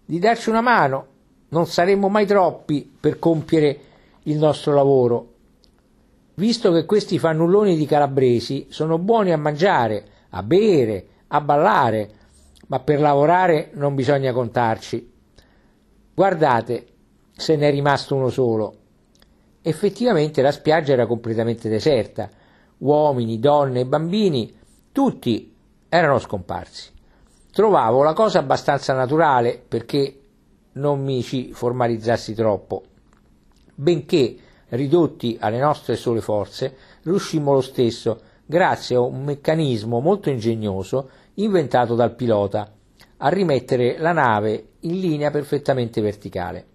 di 0.04 0.18
darci 0.18 0.50
una 0.50 0.62
mano, 0.62 1.06
non 1.50 1.68
saremmo 1.68 2.10
mai 2.10 2.26
troppi 2.26 2.92
per 3.00 3.20
compiere 3.20 3.80
il 4.24 4.38
nostro 4.40 4.74
lavoro. 4.74 5.34
Visto 6.34 6.72
che 6.72 6.86
questi 6.86 7.20
fannulloni 7.20 7.78
di 7.78 7.86
calabresi 7.86 8.66
sono 8.70 8.98
buoni 8.98 9.32
a 9.32 9.38
mangiare, 9.38 10.06
a 10.30 10.42
bere, 10.42 11.06
a 11.28 11.40
ballare, 11.40 12.16
ma 12.72 12.80
per 12.80 13.02
lavorare 13.02 13.72
non 13.74 13.96
bisogna 13.96 14.32
contarci. 14.32 15.12
Guardate, 16.14 16.86
se 17.34 17.58
n'è 17.58 17.70
rimasto 17.70 18.16
uno 18.16 18.30
solo. 18.30 18.76
Effettivamente 19.62 20.42
la 20.42 20.54
spiaggia 20.54 20.94
era 20.94 21.06
completamente 21.06 21.68
deserta. 21.68 22.30
Uomini, 22.78 23.40
donne 23.40 23.82
e 23.82 23.86
bambini, 23.86 24.58
tutti 24.94 25.54
erano 25.90 26.18
scomparsi. 26.18 26.92
Trovavo 27.52 28.04
la 28.04 28.14
cosa 28.14 28.40
abbastanza 28.40 28.94
naturale 28.94 29.62
perché 29.68 30.22
non 30.74 31.04
mi 31.04 31.22
ci 31.24 31.52
formalizzassi 31.52 32.34
troppo, 32.34 32.84
benché 33.76 34.38
ridotti 34.70 35.36
alle 35.42 35.60
nostre 35.60 35.98
sole 35.98 36.22
forze, 36.22 36.78
riuscimmo 37.04 37.52
lo 37.52 37.60
stesso, 37.60 38.22
grazie 38.46 38.96
a 38.96 39.02
un 39.02 39.26
meccanismo 39.26 40.00
molto 40.00 40.30
ingegnoso 40.30 41.10
inventato 41.36 41.96
dal 41.96 42.16
pilota, 42.16 42.72
a 43.18 43.30
rimettere 43.30 43.98
la 43.98 44.12
nave 44.12 44.70
in 44.82 45.00
linea 45.00 45.32
perfettamente 45.32 46.02
verticale. 46.02 46.66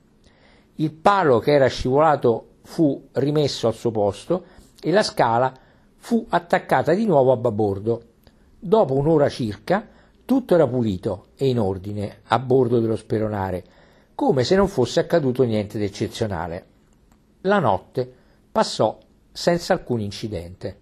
Il 0.77 0.93
palo 0.93 1.39
che 1.39 1.53
era 1.53 1.67
scivolato 1.67 2.57
fu 2.63 3.09
rimesso 3.13 3.67
al 3.67 3.75
suo 3.75 3.91
posto 3.91 4.45
e 4.81 4.91
la 4.91 5.03
scala 5.03 5.53
fu 5.97 6.25
attaccata 6.29 6.95
di 6.95 7.07
nuovo 7.07 7.33
a 7.33 7.37
babordo. 7.37 8.03
Dopo 8.59 8.95
un'ora 8.95 9.29
circa 9.29 9.87
tutto 10.25 10.55
era 10.55 10.67
pulito 10.67 11.29
e 11.37 11.49
in 11.49 11.59
ordine 11.59 12.21
a 12.25 12.39
bordo 12.39 12.81
dello 12.81 12.97
speronare, 12.97 13.65
come 14.15 14.45
se 14.45 14.57
non 14.57 14.69
fosse 14.69 15.01
accaduto 15.01 15.45
niente 15.45 15.79
di 15.79 15.85
eccezionale. 15.85 16.67
La 17.43 17.59
notte 17.61 18.13
passò 18.51 18.99
senza 19.31 19.73
alcun 19.73 20.01
incidente. 20.01 20.81